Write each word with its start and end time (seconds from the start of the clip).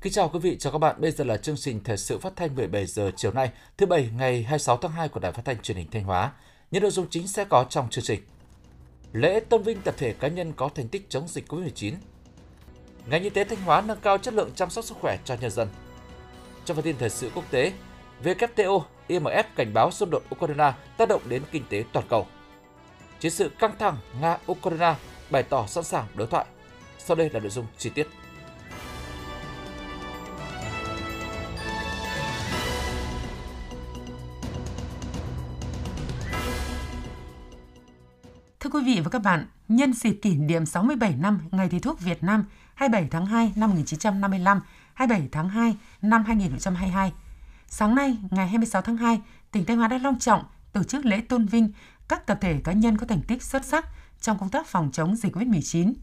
Kính 0.00 0.12
chào 0.12 0.28
quý 0.28 0.38
vị, 0.38 0.56
chào 0.58 0.72
các 0.72 0.78
bạn. 0.78 0.96
Bây 1.00 1.10
giờ 1.10 1.24
là 1.24 1.36
chương 1.36 1.56
trình 1.56 1.80
thời 1.84 1.96
sự 1.96 2.18
phát 2.18 2.32
thanh 2.36 2.54
17 2.54 2.86
giờ 2.86 3.10
chiều 3.16 3.32
nay, 3.32 3.50
thứ 3.76 3.86
bảy 3.86 4.10
ngày 4.16 4.42
26 4.42 4.76
tháng 4.76 4.92
2 4.92 5.08
của 5.08 5.20
Đài 5.20 5.32
Phát 5.32 5.42
thanh 5.44 5.62
Truyền 5.62 5.76
hình 5.76 5.86
Thanh 5.90 6.04
Hóa. 6.04 6.32
Những 6.70 6.82
nội 6.82 6.90
dung 6.90 7.06
chính 7.10 7.28
sẽ 7.28 7.44
có 7.44 7.64
trong 7.70 7.90
chương 7.90 8.04
trình. 8.04 8.20
Lễ 9.12 9.40
tôn 9.40 9.62
vinh 9.62 9.80
tập 9.80 9.94
thể 9.98 10.12
cá 10.12 10.28
nhân 10.28 10.52
có 10.52 10.68
thành 10.68 10.88
tích 10.88 11.06
chống 11.08 11.28
dịch 11.28 11.48
COVID-19. 11.48 11.92
Ngành 13.06 13.22
y 13.22 13.30
tế 13.30 13.44
Thanh 13.44 13.62
Hóa 13.62 13.80
nâng 13.80 14.00
cao 14.00 14.18
chất 14.18 14.34
lượng 14.34 14.50
chăm 14.54 14.70
sóc 14.70 14.84
sức 14.84 14.96
khỏe 15.00 15.18
cho 15.24 15.36
nhân 15.40 15.50
dân. 15.50 15.68
Trong 16.64 16.76
phần 16.76 16.84
tin 16.84 16.96
thời 16.98 17.10
sự 17.10 17.30
quốc 17.34 17.44
tế, 17.50 17.72
WTO, 18.24 18.82
IMF 19.08 19.44
cảnh 19.56 19.74
báo 19.74 19.90
xung 19.90 20.10
đột 20.10 20.22
Ukraine 20.34 20.72
tác 20.96 21.08
động 21.08 21.22
đến 21.28 21.42
kinh 21.50 21.64
tế 21.68 21.84
toàn 21.92 22.06
cầu. 22.08 22.26
Chiến 23.20 23.32
sự 23.32 23.50
căng 23.58 23.78
thẳng 23.78 23.96
Nga-Ukraine 24.20 24.94
bày 25.30 25.42
tỏ 25.42 25.66
sẵn 25.66 25.84
sàng 25.84 26.06
đối 26.14 26.26
thoại. 26.26 26.46
Sau 26.98 27.16
đây 27.16 27.30
là 27.30 27.40
nội 27.40 27.50
dung 27.50 27.66
chi 27.78 27.90
tiết. 27.90 28.08
Thưa 38.60 38.70
quý 38.70 38.80
vị 38.86 39.00
và 39.04 39.10
các 39.10 39.18
bạn, 39.18 39.46
nhân 39.68 39.92
dịp 39.92 40.18
kỷ 40.22 40.36
niệm 40.36 40.66
67 40.66 41.14
năm 41.16 41.40
Ngày 41.50 41.68
Thầy 41.68 41.80
thuốc 41.80 42.00
Việt 42.00 42.22
Nam 42.22 42.44
27 42.74 43.08
tháng 43.10 43.26
2 43.26 43.52
năm 43.56 43.70
1955, 43.70 44.60
27 44.94 45.28
tháng 45.32 45.48
2 45.48 45.76
năm 46.02 46.24
2022, 46.24 47.12
sáng 47.76 47.94
nay 47.94 48.18
ngày 48.30 48.48
26 48.48 48.82
tháng 48.82 48.96
2, 48.96 49.20
tỉnh 49.50 49.64
Thanh 49.64 49.78
Hóa 49.78 49.88
đã 49.88 49.98
long 49.98 50.18
trọng 50.18 50.44
tổ 50.72 50.82
chức 50.82 51.04
lễ 51.04 51.20
tôn 51.20 51.46
vinh 51.46 51.72
các 52.08 52.26
tập 52.26 52.38
thể 52.40 52.60
cá 52.64 52.72
nhân 52.72 52.96
có 52.96 53.06
thành 53.06 53.22
tích 53.22 53.42
xuất 53.42 53.64
sắc 53.64 53.88
trong 54.20 54.38
công 54.38 54.48
tác 54.48 54.66
phòng 54.66 54.90
chống 54.92 55.16
dịch 55.16 55.36
COVID-19. 55.36 55.94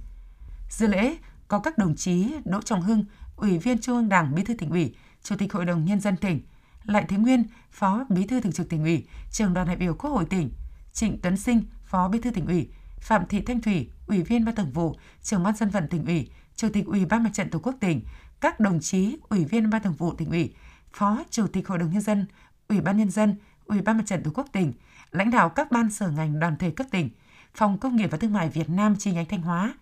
Dự 0.70 0.88
lễ 0.88 1.18
có 1.48 1.60
các 1.60 1.78
đồng 1.78 1.96
chí 1.96 2.34
Đỗ 2.46 2.62
Trọng 2.62 2.82
Hưng, 2.82 3.06
Ủy 3.36 3.58
viên 3.58 3.82
Trung 3.82 3.96
ương 3.96 4.10
Đảng, 4.10 4.36
Bí 4.36 4.44
thư 4.44 4.54
tỉnh 4.54 4.70
ủy, 4.70 4.96
Chủ 5.24 5.36
tịch 5.36 5.54
Hội 5.54 5.66
đồng 5.66 5.86
nhân 5.86 6.00
dân 6.00 6.18
tỉnh, 6.18 6.42
Lại 6.84 7.06
Thế 7.08 7.18
Nguyên, 7.18 7.44
Phó 7.72 8.06
Bí 8.10 8.28
thư 8.28 8.42
Thường 8.42 8.52
trực 8.52 8.70
tỉnh 8.70 8.84
ủy, 8.84 9.08
Trường 9.32 9.54
đoàn 9.54 9.68
đại 9.68 9.76
biểu 9.76 9.94
Quốc 9.94 10.10
hội 10.10 10.26
tỉnh, 10.26 10.52
Trịnh 10.94 11.22
Tấn 11.22 11.38
Sinh, 11.38 11.64
Phó 11.84 12.08
Bí 12.08 12.20
thư 12.20 12.32
tỉnh 12.32 12.46
ủy, 12.46 12.70
Phạm 13.00 13.26
Thị 13.28 13.42
Thanh 13.42 13.62
Thủy, 13.62 13.90
Ủy 14.08 14.24
viên 14.24 14.46
Ban 14.46 14.56
Thường 14.56 14.72
vụ, 14.72 14.96
Trưởng 15.22 15.44
ban 15.44 15.56
dân 15.56 15.70
vận 15.70 15.88
tỉnh 15.88 16.06
ủy, 16.06 16.30
Chủ 16.56 16.70
tịch 16.74 16.86
Ủy 16.86 17.06
ban 17.06 17.24
Mặt 17.24 17.30
trận 17.34 17.50
Tổ 17.50 17.60
quốc 17.60 17.76
tỉnh, 17.80 18.02
các 18.42 18.60
đồng 18.60 18.80
chí 18.80 19.18
Ủy 19.30 19.46
viên 19.46 19.70
Ban 19.70 19.84
Thường 19.84 19.96
vụ 19.98 20.14
tỉnh 20.14 20.30
ủy, 20.30 20.54
Phó 20.94 21.24
Chủ 21.30 21.48
tịch 21.48 21.68
Hội 21.68 21.78
đồng 21.78 21.92
nhân 21.92 22.02
dân, 22.02 22.26
Ủy 22.68 22.82
ban 22.82 22.98
nhân 22.98 23.10
dân, 23.10 23.36
Ủy 23.66 23.82
ban 23.82 23.98
Mặt 23.98 24.04
trận 24.08 24.24
Tổ 24.24 24.32
quốc 24.34 24.48
tỉnh, 24.52 24.74
lãnh 25.12 25.32
đạo 25.32 25.50
các 25.50 25.72
ban 25.72 25.92
sở 25.92 26.10
ngành 26.10 26.40
đoàn 26.40 26.58
thể 26.58 26.72
cấp 26.72 26.88
tỉnh, 26.92 27.10
Phòng 27.54 27.78
Công 27.78 27.96
nghiệp 27.96 28.08
và 28.12 28.18
Thương 28.18 28.34
mại 28.34 28.50
Việt 28.50 28.70
Nam 28.70 28.96
chi 29.00 29.12
nhánh 29.12 29.26
Thanh 29.26 29.42
Hóa, 29.42 29.74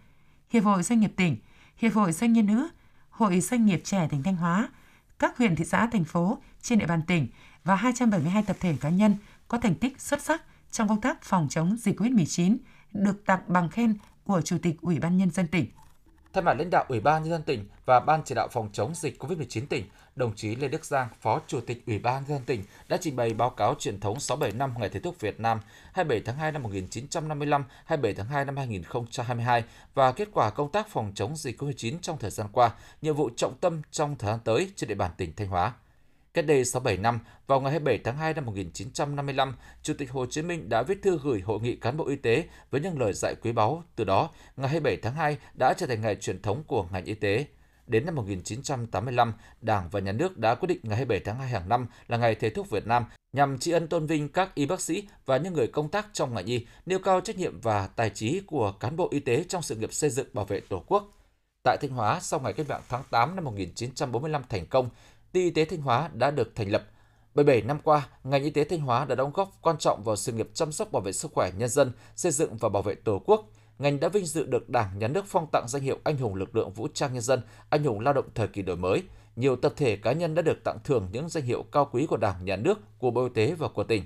Hiệp 0.50 0.64
hội 0.64 0.84
Doanh 0.84 1.00
nghiệp 1.00 1.12
tỉnh, 1.16 1.38
Hiệp 1.78 1.94
hội 1.94 2.12
Doanh 2.12 2.34
nhân 2.34 2.46
nữ, 2.46 2.68
Hội 3.10 3.40
Doanh 3.40 3.66
nghiệp 3.66 3.82
trẻ 3.84 4.08
tỉnh 4.12 4.24
Thanh 4.24 4.36
Hóa, 4.36 4.70
các 5.20 5.38
huyện 5.38 5.56
thị 5.56 5.66
xã 5.66 5.88
thành 5.88 6.04
phố 6.04 6.38
trên 6.62 6.80
địa 6.80 6.86
bàn 6.86 7.02
tỉnh 7.08 7.28
và 7.64 7.76
272 7.76 8.44
tập 8.44 8.58
thể 8.60 8.76
cá 8.82 8.90
nhân 8.90 9.16
có 9.48 9.58
thành 9.58 9.76
tích 9.76 10.02
xuất 10.02 10.22
sắc 10.22 10.42
trong 10.72 10.88
công 10.88 11.02
tác 11.02 11.24
phòng 11.24 11.48
chống 11.50 11.78
dịch 11.80 12.00
COVID-19 12.00 12.58
được 12.94 13.26
tặng 13.26 13.40
bằng 13.48 13.70
khen 13.70 13.98
của 14.26 14.42
Chủ 14.42 14.58
tịch 14.62 14.76
Ủy 14.82 15.00
ban 15.00 15.18
Nhân 15.18 15.32
dân 15.32 15.48
tỉnh. 15.48 15.66
Thay 16.34 16.44
mặt 16.44 16.54
lãnh 16.54 16.70
đạo 16.70 16.86
Ủy 16.88 17.00
ban 17.00 17.24
Nhân 17.24 17.32
dân 17.32 17.44
tỉnh 17.44 17.66
và 17.86 18.00
Ban 18.00 18.22
chỉ 18.26 18.36
đạo 18.36 18.48
phòng 18.52 18.70
chống 18.74 18.96
dịch 18.96 19.24
COVID-19 19.24 19.66
tỉnh, 19.66 19.86
đồng 20.20 20.36
chí 20.36 20.56
Lê 20.56 20.68
Đức 20.68 20.86
Giang, 20.86 21.08
Phó 21.22 21.42
Chủ 21.48 21.62
tịch 21.62 21.86
Ủy 21.88 22.00
ban 22.00 22.16
Nhân 22.16 22.30
dân 22.30 22.46
tỉnh 22.46 22.64
đã 22.88 22.98
trình 23.02 23.16
bày 23.16 23.34
báo 23.34 23.50
cáo 23.50 23.76
truyền 23.80 24.00
thống 24.00 24.20
67 24.20 24.58
năm 24.58 24.74
Ngày 24.78 24.90
Thầy 24.90 25.02
thuốc 25.02 25.20
Việt 25.20 25.40
Nam 25.40 25.60
27 25.94 26.22
tháng 26.26 26.38
2 26.38 26.52
năm 26.52 26.64
1955, 26.64 27.64
27 27.86 28.14
tháng 28.14 28.28
2 28.28 28.46
năm 28.46 28.58
2022 28.58 29.64
và 29.94 30.12
kết 30.12 30.28
quả 30.34 30.50
công 30.50 30.72
tác 30.72 30.88
phòng 30.90 31.12
chống 31.16 31.36
dịch 31.36 31.62
COVID-19 31.62 31.96
trong 32.02 32.18
thời 32.18 32.32
gian 32.32 32.48
qua, 32.52 32.72
nhiệm 33.02 33.16
vụ 33.16 33.30
trọng 33.36 33.58
tâm 33.58 33.82
trong 33.92 34.16
thời 34.16 34.32
gian 34.32 34.40
tới 34.44 34.72
trên 34.76 34.88
địa 34.88 34.96
bàn 34.96 35.12
tỉnh 35.18 35.34
Thanh 35.36 35.48
Hóa. 35.48 35.74
Cách 36.34 36.46
đây 36.46 36.66
67 36.66 36.98
năm, 36.98 37.20
vào 37.48 37.62
ngày 37.62 37.72
27 37.72 38.02
tháng 38.04 38.18
2 38.18 38.34
năm 38.34 38.46
1955, 38.46 39.56
Chủ 39.84 39.94
tịch 39.98 40.12
Hồ 40.12 40.26
Chí 40.26 40.42
Minh 40.42 40.70
đã 40.70 40.84
viết 40.84 41.02
thư 41.02 41.20
gửi 41.24 41.42
Hội 41.42 41.60
nghị 41.62 41.76
cán 41.76 41.98
bộ 41.98 42.08
y 42.08 42.16
tế 42.16 42.44
với 42.72 42.82
những 42.82 43.00
lời 43.00 43.14
dạy 43.14 43.36
quý 43.42 43.52
báu. 43.52 43.84
Từ 43.96 44.04
đó, 44.04 44.30
ngày 44.58 44.70
27 44.70 44.98
tháng 45.02 45.14
2 45.14 45.38
đã 45.54 45.74
trở 45.78 45.88
thành 45.88 46.02
ngày 46.02 46.16
truyền 46.16 46.42
thống 46.42 46.64
của 46.68 46.86
ngành 46.92 47.06
y 47.06 47.14
tế. 47.14 47.46
Đến 47.90 48.06
năm 48.06 48.16
1985, 48.16 49.34
Đảng 49.62 49.90
và 49.90 50.00
Nhà 50.00 50.12
nước 50.12 50.38
đã 50.38 50.56
quyết 50.56 50.68
định 50.68 50.80
ngày 50.84 50.96
27 50.96 51.20
tháng 51.20 51.40
2 51.40 51.48
hàng 51.50 51.70
năm 51.70 51.88
là 52.08 52.18
ngày 52.18 52.36
Thầy 52.36 52.50
thuốc 52.50 52.70
Việt 52.70 52.88
Nam 52.88 53.06
nhằm 53.34 53.60
tri 53.60 53.72
ân 53.72 53.88
tôn 53.88 54.06
vinh 54.06 54.30
các 54.30 54.56
y 54.56 54.66
bác 54.66 54.82
sĩ 54.82 55.08
và 55.26 55.38
những 55.38 55.54
người 55.54 55.68
công 55.68 55.90
tác 55.90 56.08
trong 56.14 56.34
ngành 56.34 56.46
y, 56.46 56.66
nêu 56.86 57.00
cao 57.00 57.22
trách 57.22 57.38
nhiệm 57.38 57.62
và 57.62 57.88
tài 57.88 58.10
trí 58.10 58.40
của 58.48 58.72
cán 58.72 58.96
bộ 58.96 59.08
y 59.12 59.20
tế 59.20 59.44
trong 59.50 59.62
sự 59.62 59.76
nghiệp 59.76 59.94
xây 59.94 60.10
dựng 60.10 60.28
bảo 60.34 60.46
vệ 60.46 60.60
Tổ 60.60 60.84
quốc. 60.88 61.12
Tại 61.64 61.78
Thanh 61.82 61.92
Hóa, 61.92 62.20
sau 62.20 62.40
ngày 62.40 62.54
cách 62.54 62.70
mạng 62.70 62.82
tháng 62.90 63.04
8 63.12 63.36
năm 63.36 63.46
1945 63.46 64.44
thành 64.50 64.66
công, 64.66 64.90
Ty 65.32 65.44
Y 65.44 65.52
tế 65.52 65.66
Thanh 65.66 65.82
Hóa 65.82 66.10
đã 66.14 66.32
được 66.32 66.56
thành 66.56 66.72
lập. 66.72 66.84
77 67.36 67.62
năm 67.62 67.80
qua, 67.84 68.08
ngành 68.24 68.44
y 68.44 68.50
tế 68.50 68.64
Thanh 68.64 68.80
Hóa 68.80 69.06
đã 69.06 69.16
đóng 69.16 69.32
góp 69.34 69.52
quan 69.62 69.78
trọng 69.78 70.04
vào 70.04 70.16
sự 70.16 70.32
nghiệp 70.32 70.50
chăm 70.54 70.72
sóc 70.72 70.92
bảo 70.92 71.02
vệ 71.02 71.12
sức 71.12 71.32
khỏe 71.34 71.52
nhân 71.58 71.70
dân, 71.70 71.92
xây 72.16 72.32
dựng 72.32 72.58
và 72.58 72.70
bảo 72.70 72.84
vệ 72.84 72.96
Tổ 72.96 73.22
quốc. 73.26 73.52
Ngành 73.80 74.00
đã 74.00 74.10
vinh 74.10 74.26
dự 74.26 74.46
được 74.46 74.70
Đảng, 74.70 75.00
Nhà 75.00 75.08
nước 75.08 75.26
phong 75.28 75.48
tặng 75.52 75.68
danh 75.68 75.82
hiệu 75.82 75.98
Anh 76.04 76.18
hùng 76.18 76.36
lực 76.36 76.56
lượng 76.56 76.74
vũ 76.74 76.88
trang 76.94 77.14
nhân 77.14 77.22
dân, 77.22 77.42
Anh 77.70 77.84
hùng 77.84 78.00
lao 78.00 78.14
động 78.14 78.26
thời 78.36 78.48
kỳ 78.48 78.62
đổi 78.62 78.76
mới. 78.76 79.04
Nhiều 79.36 79.56
tập 79.56 79.74
thể 79.76 79.96
cá 79.96 80.12
nhân 80.12 80.36
đã 80.36 80.42
được 80.42 80.64
tặng 80.64 80.80
thưởng 80.84 81.10
những 81.12 81.30
danh 81.30 81.44
hiệu 81.44 81.64
cao 81.72 81.90
quý 81.92 82.06
của 82.06 82.18
Đảng, 82.18 82.46
Nhà 82.46 82.56
nước, 82.56 82.80
của 83.00 83.12
Bộ 83.12 83.24
Y 83.24 83.30
tế 83.34 83.54
và 83.54 83.68
của 83.68 83.84
tỉnh. 83.84 84.04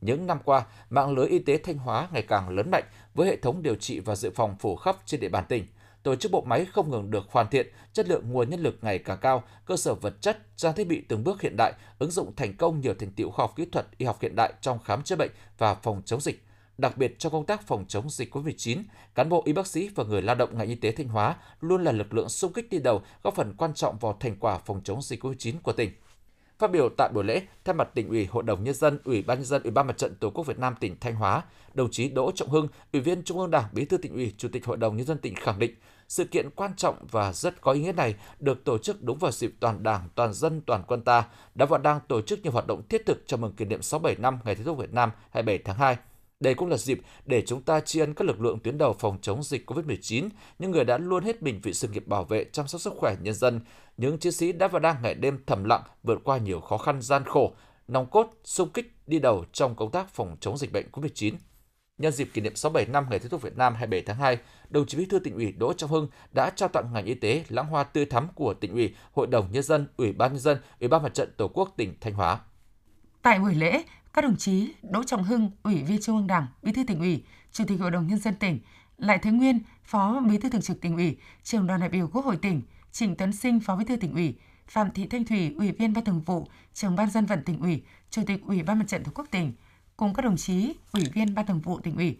Những 0.00 0.26
năm 0.26 0.38
qua, 0.44 0.66
mạng 0.90 1.12
lưới 1.12 1.28
y 1.28 1.38
tế 1.38 1.58
Thanh 1.58 1.78
Hóa 1.78 2.08
ngày 2.12 2.22
càng 2.22 2.48
lớn 2.48 2.70
mạnh 2.70 2.84
với 3.14 3.28
hệ 3.28 3.36
thống 3.36 3.62
điều 3.62 3.74
trị 3.74 4.00
và 4.00 4.16
dự 4.16 4.30
phòng 4.30 4.56
phủ 4.60 4.76
khắp 4.76 4.96
trên 5.06 5.20
địa 5.20 5.28
bàn 5.28 5.44
tỉnh– 5.48 5.66
tổ 6.02 6.16
chức 6.16 6.32
bộ 6.32 6.40
máy 6.46 6.64
không 6.64 6.90
ngừng 6.90 7.10
được 7.10 7.24
hoàn 7.30 7.48
thiện, 7.50 7.66
chất 7.92 8.08
lượng 8.08 8.32
nguồn 8.32 8.50
nhân 8.50 8.60
lực 8.60 8.78
ngày 8.82 8.98
càng 8.98 9.18
cao, 9.20 9.42
cơ 9.66 9.76
sở 9.76 9.94
vật 9.94 10.14
chất, 10.20 10.38
trang 10.56 10.74
thiết 10.74 10.84
bị 10.84 11.02
từng 11.08 11.24
bước 11.24 11.42
hiện 11.42 11.56
đại, 11.56 11.72
ứng 11.98 12.10
dụng 12.10 12.36
thành 12.36 12.56
công 12.56 12.80
nhiều 12.80 12.94
thành 12.94 13.12
tiệu 13.12 13.30
khoa 13.30 13.44
học 13.44 13.52
kỹ 13.56 13.66
thuật, 13.72 13.86
y 13.98 14.06
học 14.06 14.18
hiện 14.20 14.36
đại 14.36 14.52
trong 14.60 14.78
khám 14.78 15.02
chữa 15.02 15.16
bệnh 15.16 15.30
và 15.58 15.74
phòng 15.74 16.02
chống 16.04 16.20
dịch. 16.20 16.44
Đặc 16.80 16.96
biệt 16.96 17.18
trong 17.18 17.32
công 17.32 17.46
tác 17.46 17.66
phòng 17.66 17.84
chống 17.88 18.10
dịch 18.10 18.36
COVID-19, 18.36 18.82
cán 19.14 19.28
bộ 19.28 19.42
y 19.46 19.52
bác 19.52 19.66
sĩ 19.66 19.90
và 19.94 20.04
người 20.04 20.22
lao 20.22 20.34
động 20.34 20.58
ngành 20.58 20.68
y 20.68 20.74
tế 20.74 20.92
Thanh 20.92 21.08
Hóa 21.08 21.36
luôn 21.60 21.84
là 21.84 21.92
lực 21.92 22.14
lượng 22.14 22.28
xung 22.28 22.52
kích 22.52 22.70
đi 22.70 22.78
đầu, 22.78 23.02
góp 23.22 23.34
phần 23.34 23.54
quan 23.56 23.74
trọng 23.74 23.98
vào 23.98 24.16
thành 24.20 24.36
quả 24.40 24.58
phòng 24.58 24.80
chống 24.84 25.02
dịch 25.02 25.24
COVID-19 25.24 25.54
của 25.62 25.72
tỉnh. 25.72 25.90
Phát 26.58 26.70
biểu 26.70 26.88
tại 26.98 27.10
buổi 27.14 27.24
lễ, 27.24 27.42
thay 27.64 27.74
mặt 27.74 27.88
tỉnh 27.94 28.08
ủy, 28.08 28.26
hội 28.26 28.42
đồng 28.42 28.64
nhân 28.64 28.74
dân, 28.74 28.98
ủy 29.04 29.22
ban 29.22 29.38
nhân 29.38 29.44
dân, 29.44 29.62
ủy 29.62 29.70
ban 29.70 29.86
mặt 29.86 29.98
trận 29.98 30.14
tổ 30.14 30.30
quốc 30.30 30.46
Việt 30.46 30.58
Nam 30.58 30.74
tỉnh 30.80 30.96
Thanh 31.00 31.14
Hóa, 31.14 31.42
đồng 31.74 31.90
chí 31.90 32.08
Đỗ 32.08 32.30
Trọng 32.34 32.48
Hưng, 32.48 32.68
ủy 32.92 33.02
viên 33.02 33.22
Trung 33.22 33.38
ương 33.38 33.50
Đảng, 33.50 33.64
bí 33.72 33.84
thư 33.84 33.96
tỉnh 33.96 34.14
ủy, 34.14 34.34
chủ 34.38 34.48
tịch 34.52 34.66
hội 34.66 34.76
đồng 34.76 34.96
nhân 34.96 35.06
dân 35.06 35.18
tỉnh 35.18 35.34
khẳng 35.34 35.58
định 35.58 35.74
sự 36.08 36.24
kiện 36.24 36.50
quan 36.50 36.76
trọng 36.76 37.06
và 37.10 37.32
rất 37.32 37.60
có 37.60 37.72
ý 37.72 37.80
nghĩa 37.80 37.92
này 37.92 38.14
được 38.38 38.64
tổ 38.64 38.78
chức 38.78 39.02
đúng 39.02 39.18
vào 39.18 39.30
dịp 39.30 39.52
toàn 39.60 39.82
Đảng, 39.82 40.08
toàn 40.14 40.32
dân, 40.32 40.60
toàn 40.66 40.82
quân 40.86 41.02
ta 41.02 41.24
đã 41.54 41.66
và 41.66 41.78
đang 41.78 42.00
tổ 42.08 42.20
chức 42.20 42.42
nhiều 42.42 42.52
hoạt 42.52 42.66
động 42.66 42.82
thiết 42.88 43.06
thực 43.06 43.22
chào 43.26 43.38
mừng 43.38 43.52
kỷ 43.52 43.64
niệm 43.64 43.82
67 43.82 44.22
năm 44.22 44.38
Ngày 44.44 44.54
Thế 44.54 44.64
thuốc 44.64 44.78
Việt 44.78 44.92
Nam 44.92 45.10
27 45.30 45.58
tháng 45.64 45.76
2. 45.76 45.96
Đây 46.40 46.54
cũng 46.54 46.68
là 46.68 46.76
dịp 46.76 47.00
để 47.26 47.42
chúng 47.46 47.62
ta 47.62 47.80
tri 47.80 48.00
ân 48.00 48.14
các 48.14 48.24
lực 48.24 48.40
lượng 48.40 48.58
tuyến 48.58 48.78
đầu 48.78 48.92
phòng 48.98 49.18
chống 49.22 49.42
dịch 49.42 49.70
COVID-19, 49.70 50.28
những 50.58 50.70
người 50.70 50.84
đã 50.84 50.98
luôn 50.98 51.24
hết 51.24 51.42
mình 51.42 51.60
vì 51.62 51.74
sự 51.74 51.88
nghiệp 51.88 52.06
bảo 52.06 52.24
vệ 52.24 52.44
chăm 52.52 52.68
sóc 52.68 52.80
sức 52.80 52.92
khỏe 52.96 53.16
nhân 53.22 53.34
dân, 53.34 53.60
những 53.96 54.18
chiến 54.18 54.32
sĩ 54.32 54.52
đã 54.52 54.68
và 54.68 54.78
đang 54.78 55.02
ngày 55.02 55.14
đêm 55.14 55.38
thầm 55.46 55.64
lặng 55.64 55.82
vượt 56.02 56.20
qua 56.24 56.38
nhiều 56.38 56.60
khó 56.60 56.78
khăn 56.78 57.02
gian 57.02 57.24
khổ, 57.24 57.52
nòng 57.88 58.06
cốt, 58.10 58.30
xung 58.44 58.68
kích 58.68 58.92
đi 59.06 59.18
đầu 59.18 59.44
trong 59.52 59.74
công 59.74 59.90
tác 59.90 60.14
phòng 60.14 60.36
chống 60.40 60.58
dịch 60.58 60.72
bệnh 60.72 60.86
COVID-19. 60.92 61.34
Nhân 61.98 62.12
dịp 62.12 62.28
kỷ 62.34 62.40
niệm 62.40 62.56
67 62.56 62.92
năm 62.92 63.06
Ngày 63.10 63.18
Thầy 63.18 63.28
thuốc 63.28 63.42
Việt 63.42 63.56
Nam 63.56 63.74
27 63.74 64.02
tháng 64.06 64.16
2, 64.16 64.38
đồng 64.70 64.86
chí 64.86 64.98
Bí 64.98 65.06
thư 65.06 65.18
tỉnh 65.18 65.34
ủy 65.34 65.52
Đỗ 65.52 65.72
Trọng 65.72 65.90
Hưng 65.90 66.08
đã 66.32 66.50
trao 66.50 66.68
tặng 66.68 66.92
ngành 66.92 67.04
y 67.04 67.14
tế 67.14 67.44
lãng 67.48 67.66
hoa 67.66 67.84
tươi 67.84 68.06
thắm 68.06 68.28
của 68.34 68.54
tỉnh 68.54 68.72
ủy, 68.72 68.94
Hội 69.12 69.26
đồng 69.26 69.52
nhân 69.52 69.62
dân, 69.62 69.86
Ủy 69.96 70.12
ban 70.12 70.32
nhân 70.32 70.40
dân, 70.40 70.58
Ủy 70.80 70.88
ban 70.88 71.02
Mặt 71.02 71.14
trận 71.14 71.32
Tổ 71.36 71.48
quốc 71.48 71.74
tỉnh 71.76 71.94
Thanh 72.00 72.14
Hóa. 72.14 72.40
Tại 73.22 73.38
buổi 73.38 73.54
lễ, 73.54 73.82
các 74.12 74.22
đồng 74.22 74.36
chí 74.36 74.72
Đỗ 74.82 75.04
Trọng 75.04 75.24
Hưng, 75.24 75.50
Ủy 75.62 75.82
viên 75.82 76.02
Trung 76.02 76.16
ương 76.16 76.26
Đảng, 76.26 76.46
Bí 76.62 76.72
thư 76.72 76.84
tỉnh 76.84 76.98
ủy, 76.98 77.24
Chủ 77.52 77.64
tịch 77.64 77.80
Hội 77.80 77.90
đồng 77.90 78.06
nhân 78.06 78.18
dân 78.18 78.34
tỉnh, 78.34 78.58
Lại 78.98 79.18
Thế 79.22 79.30
Nguyên, 79.30 79.58
Phó 79.84 80.20
Bí 80.20 80.38
thư 80.38 80.48
Thường 80.48 80.62
trực 80.62 80.80
tỉnh 80.80 80.96
ủy, 80.96 81.16
Trưởng 81.42 81.66
đoàn 81.66 81.80
đại 81.80 81.88
biểu 81.88 82.08
Quốc 82.08 82.24
hội 82.24 82.36
tỉnh, 82.36 82.62
Trịnh 82.92 83.16
Tấn 83.16 83.32
Sinh, 83.32 83.60
Phó 83.60 83.76
Bí 83.76 83.84
thư 83.84 83.96
tỉnh 83.96 84.14
ủy, 84.14 84.34
Phạm 84.68 84.90
Thị 84.90 85.06
Thanh 85.06 85.24
Thủy, 85.24 85.54
Ủy 85.58 85.72
viên 85.72 85.92
Ban 85.92 86.04
Thường 86.04 86.20
vụ, 86.20 86.46
Trưởng 86.74 86.96
ban 86.96 87.10
dân 87.10 87.26
vận 87.26 87.42
tỉnh 87.44 87.60
ủy, 87.60 87.82
Chủ 88.10 88.22
tịch 88.26 88.40
Ủy 88.46 88.62
ban 88.62 88.78
Mặt 88.78 88.84
trận 88.88 89.04
Tổ 89.04 89.12
quốc 89.14 89.26
tỉnh, 89.30 89.52
cùng 89.96 90.14
các 90.14 90.24
đồng 90.24 90.36
chí 90.36 90.74
Ủy 90.92 91.02
viên 91.14 91.34
Ban 91.34 91.46
Thường 91.46 91.60
vụ 91.60 91.80
tỉnh 91.80 91.96
ủy, 91.96 92.18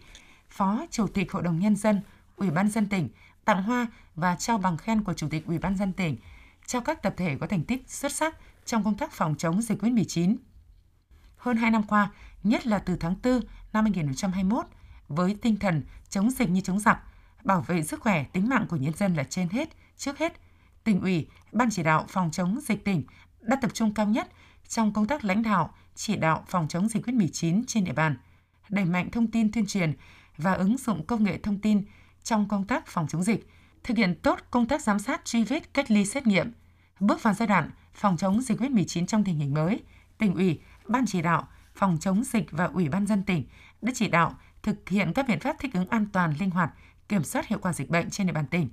Phó 0.49 0.85
Chủ 0.91 1.07
tịch 1.07 1.31
Hội 1.31 1.43
đồng 1.43 1.59
nhân 1.59 1.75
dân, 1.75 2.01
Ủy 2.35 2.51
ban 2.51 2.69
dân 2.69 2.85
tỉnh 2.85 3.09
tặng 3.45 3.63
hoa 3.63 3.87
và 4.15 4.35
trao 4.35 4.57
bằng 4.57 4.77
khen 4.77 5.03
của 5.03 5.13
Chủ 5.13 5.27
tịch 5.29 5.45
Ủy 5.45 5.57
ban 5.59 5.77
dân 5.77 5.93
tỉnh 5.93 6.17
cho 6.65 6.79
các 6.79 7.01
tập 7.01 7.13
thể 7.17 7.37
có 7.39 7.47
thành 7.47 7.63
tích 7.63 7.83
xuất 7.87 8.11
sắc 8.11 8.37
trong 8.65 8.83
công 8.83 8.97
tác 8.97 9.11
phòng 9.11 9.35
chống 9.37 9.61
dịch 9.61 9.83
COVID-19. 9.83 10.35
Hơn 11.41 11.57
2 11.57 11.71
năm 11.71 11.83
qua, 11.83 12.09
nhất 12.43 12.67
là 12.67 12.79
từ 12.79 12.95
tháng 12.95 13.15
4 13.23 13.39
năm 13.73 13.85
2021, 13.85 14.65
với 15.07 15.37
tinh 15.41 15.55
thần 15.59 15.83
chống 16.09 16.31
dịch 16.31 16.49
như 16.49 16.61
chống 16.61 16.79
giặc, 16.79 16.99
bảo 17.43 17.61
vệ 17.61 17.83
sức 17.83 17.99
khỏe, 17.99 18.23
tính 18.23 18.49
mạng 18.49 18.65
của 18.69 18.75
nhân 18.75 18.93
dân 18.93 19.13
là 19.13 19.23
trên 19.23 19.49
hết, 19.49 19.69
trước 19.97 20.17
hết, 20.17 20.33
tỉnh 20.83 21.01
ủy, 21.01 21.27
ban 21.51 21.69
chỉ 21.71 21.83
đạo 21.83 22.05
phòng 22.09 22.31
chống 22.31 22.59
dịch 22.61 22.85
tỉnh 22.85 23.03
đã 23.41 23.57
tập 23.61 23.71
trung 23.73 23.93
cao 23.93 24.05
nhất 24.05 24.27
trong 24.67 24.93
công 24.93 25.07
tác 25.07 25.25
lãnh 25.25 25.43
đạo, 25.43 25.73
chỉ 25.95 26.15
đạo 26.15 26.43
phòng 26.47 26.67
chống 26.67 26.87
dịch 26.87 27.05
COVID-19 27.05 27.63
trên 27.67 27.83
địa 27.83 27.93
bàn, 27.93 28.17
đẩy 28.69 28.85
mạnh 28.85 29.11
thông 29.11 29.31
tin 29.31 29.51
tuyên 29.51 29.65
truyền 29.65 29.93
và 30.37 30.53
ứng 30.53 30.77
dụng 30.77 31.05
công 31.05 31.23
nghệ 31.23 31.37
thông 31.37 31.59
tin 31.59 31.83
trong 32.23 32.47
công 32.47 32.67
tác 32.67 32.87
phòng 32.87 33.07
chống 33.07 33.23
dịch, 33.23 33.47
thực 33.83 33.97
hiện 33.97 34.15
tốt 34.21 34.39
công 34.51 34.67
tác 34.67 34.81
giám 34.81 34.99
sát, 34.99 35.25
truy 35.25 35.43
vết, 35.43 35.73
cách 35.73 35.91
ly 35.91 36.05
xét 36.05 36.27
nghiệm. 36.27 36.51
Bước 36.99 37.23
vào 37.23 37.33
giai 37.33 37.47
đoạn 37.47 37.69
phòng 37.93 38.17
chống 38.17 38.41
dịch 38.41 38.59
COVID-19 38.59 39.05
trong 39.05 39.23
tình 39.23 39.35
hình 39.35 39.53
mới, 39.53 39.79
tỉnh 40.17 40.33
ủy, 40.35 40.59
ban 40.87 41.05
chỉ 41.07 41.21
đạo 41.21 41.47
phòng 41.75 41.97
chống 41.99 42.23
dịch 42.23 42.51
và 42.51 42.65
ủy 42.65 42.89
ban 42.89 43.07
dân 43.07 43.23
tỉnh 43.23 43.43
đã 43.81 43.91
chỉ 43.95 44.07
đạo 44.07 44.35
thực 44.63 44.89
hiện 44.89 45.13
các 45.13 45.27
biện 45.27 45.39
pháp 45.39 45.55
thích 45.59 45.73
ứng 45.73 45.89
an 45.89 46.05
toàn, 46.13 46.33
linh 46.39 46.49
hoạt, 46.49 46.71
kiểm 47.09 47.23
soát 47.23 47.47
hiệu 47.47 47.59
quả 47.61 47.73
dịch 47.73 47.89
bệnh 47.89 48.09
trên 48.09 48.27
địa 48.27 48.33
bàn 48.33 48.47
tỉnh, 48.47 48.69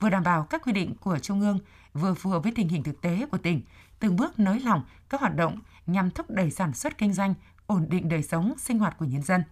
vừa 0.00 0.10
đảm 0.10 0.22
bảo 0.22 0.46
các 0.50 0.62
quy 0.64 0.72
định 0.72 0.94
của 1.00 1.18
Trung 1.18 1.40
ương, 1.40 1.58
vừa 1.92 2.14
phù 2.14 2.30
hợp 2.30 2.42
với 2.42 2.52
tình 2.56 2.68
hình 2.68 2.82
thực 2.82 3.00
tế 3.00 3.26
của 3.30 3.38
tỉnh, 3.38 3.62
từng 3.98 4.16
bước 4.16 4.38
nới 4.38 4.60
lỏng 4.60 4.84
các 5.08 5.20
hoạt 5.20 5.36
động 5.36 5.58
nhằm 5.86 6.10
thúc 6.10 6.30
đẩy 6.30 6.50
sản 6.50 6.72
xuất 6.72 6.98
kinh 6.98 7.12
doanh, 7.12 7.34
ổn 7.66 7.86
định 7.88 8.08
đời 8.08 8.22
sống, 8.22 8.54
sinh 8.58 8.78
hoạt 8.78 8.98
của 8.98 9.04
nhân 9.04 9.22
dân. 9.22 9.42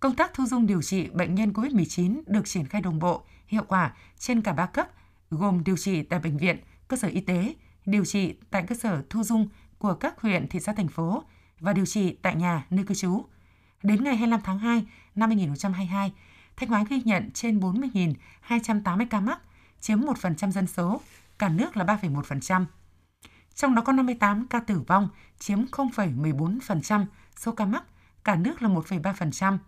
Công 0.00 0.16
tác 0.16 0.34
thu 0.34 0.46
dung 0.46 0.66
điều 0.66 0.82
trị 0.82 1.08
bệnh 1.08 1.34
nhân 1.34 1.52
COVID-19 1.52 2.22
được 2.26 2.46
triển 2.46 2.66
khai 2.66 2.80
đồng 2.80 2.98
bộ, 2.98 3.24
hiệu 3.46 3.64
quả 3.68 3.94
trên 4.18 4.42
cả 4.42 4.52
ba 4.52 4.66
cấp, 4.66 4.88
gồm 5.30 5.64
điều 5.64 5.76
trị 5.76 6.02
tại 6.02 6.20
bệnh 6.20 6.38
viện, 6.38 6.56
cơ 6.88 6.96
sở 6.96 7.08
y 7.08 7.20
tế, 7.20 7.54
điều 7.86 8.04
trị 8.04 8.34
tại 8.50 8.62
cơ 8.62 8.74
sở 8.74 9.02
thu 9.10 9.22
dung 9.22 9.48
của 9.80 9.94
các 9.94 10.20
huyện, 10.20 10.48
thị 10.48 10.60
xã, 10.60 10.72
thành 10.72 10.88
phố 10.88 11.22
và 11.60 11.72
điều 11.72 11.86
trị 11.86 12.16
tại 12.22 12.34
nhà 12.34 12.66
nơi 12.70 12.84
cư 12.84 12.94
trú. 12.94 13.24
Đến 13.82 14.04
ngày 14.04 14.16
25 14.16 14.40
tháng 14.44 14.58
2 14.58 14.86
năm 15.14 15.30
2022, 15.30 16.12
Thanh 16.56 16.68
Hóa 16.68 16.84
ghi 16.88 17.02
nhận 17.04 17.30
trên 17.30 17.60
40.280 17.60 19.06
ca 19.10 19.20
mắc, 19.20 19.40
chiếm 19.80 20.00
1% 20.00 20.50
dân 20.50 20.66
số, 20.66 21.00
cả 21.38 21.48
nước 21.48 21.76
là 21.76 21.84
3,1%. 21.84 22.64
Trong 23.54 23.74
đó 23.74 23.82
có 23.82 23.92
58 23.92 24.46
ca 24.46 24.60
tử 24.60 24.80
vong, 24.86 25.08
chiếm 25.38 25.64
0,14% 25.64 27.06
số 27.36 27.52
ca 27.52 27.66
mắc, 27.66 27.84
cả 28.24 28.36
nước 28.36 28.62
là 28.62 28.68
1,3%. 28.68 29.58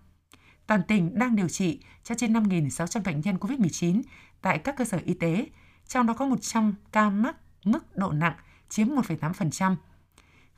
Toàn 0.66 0.82
tỉnh 0.88 1.18
đang 1.18 1.36
điều 1.36 1.48
trị 1.48 1.80
cho 2.04 2.14
trên 2.14 2.32
5.600 2.32 3.02
bệnh 3.02 3.20
nhân 3.20 3.36
COVID-19 3.36 4.02
tại 4.40 4.58
các 4.58 4.76
cơ 4.76 4.84
sở 4.84 5.00
y 5.04 5.14
tế, 5.14 5.46
trong 5.88 6.06
đó 6.06 6.14
có 6.14 6.26
100 6.26 6.74
ca 6.92 7.10
mắc 7.10 7.36
mức 7.64 7.96
độ 7.96 8.12
nặng, 8.12 8.34
chiếm 8.68 8.88
1,8%. 8.88 9.76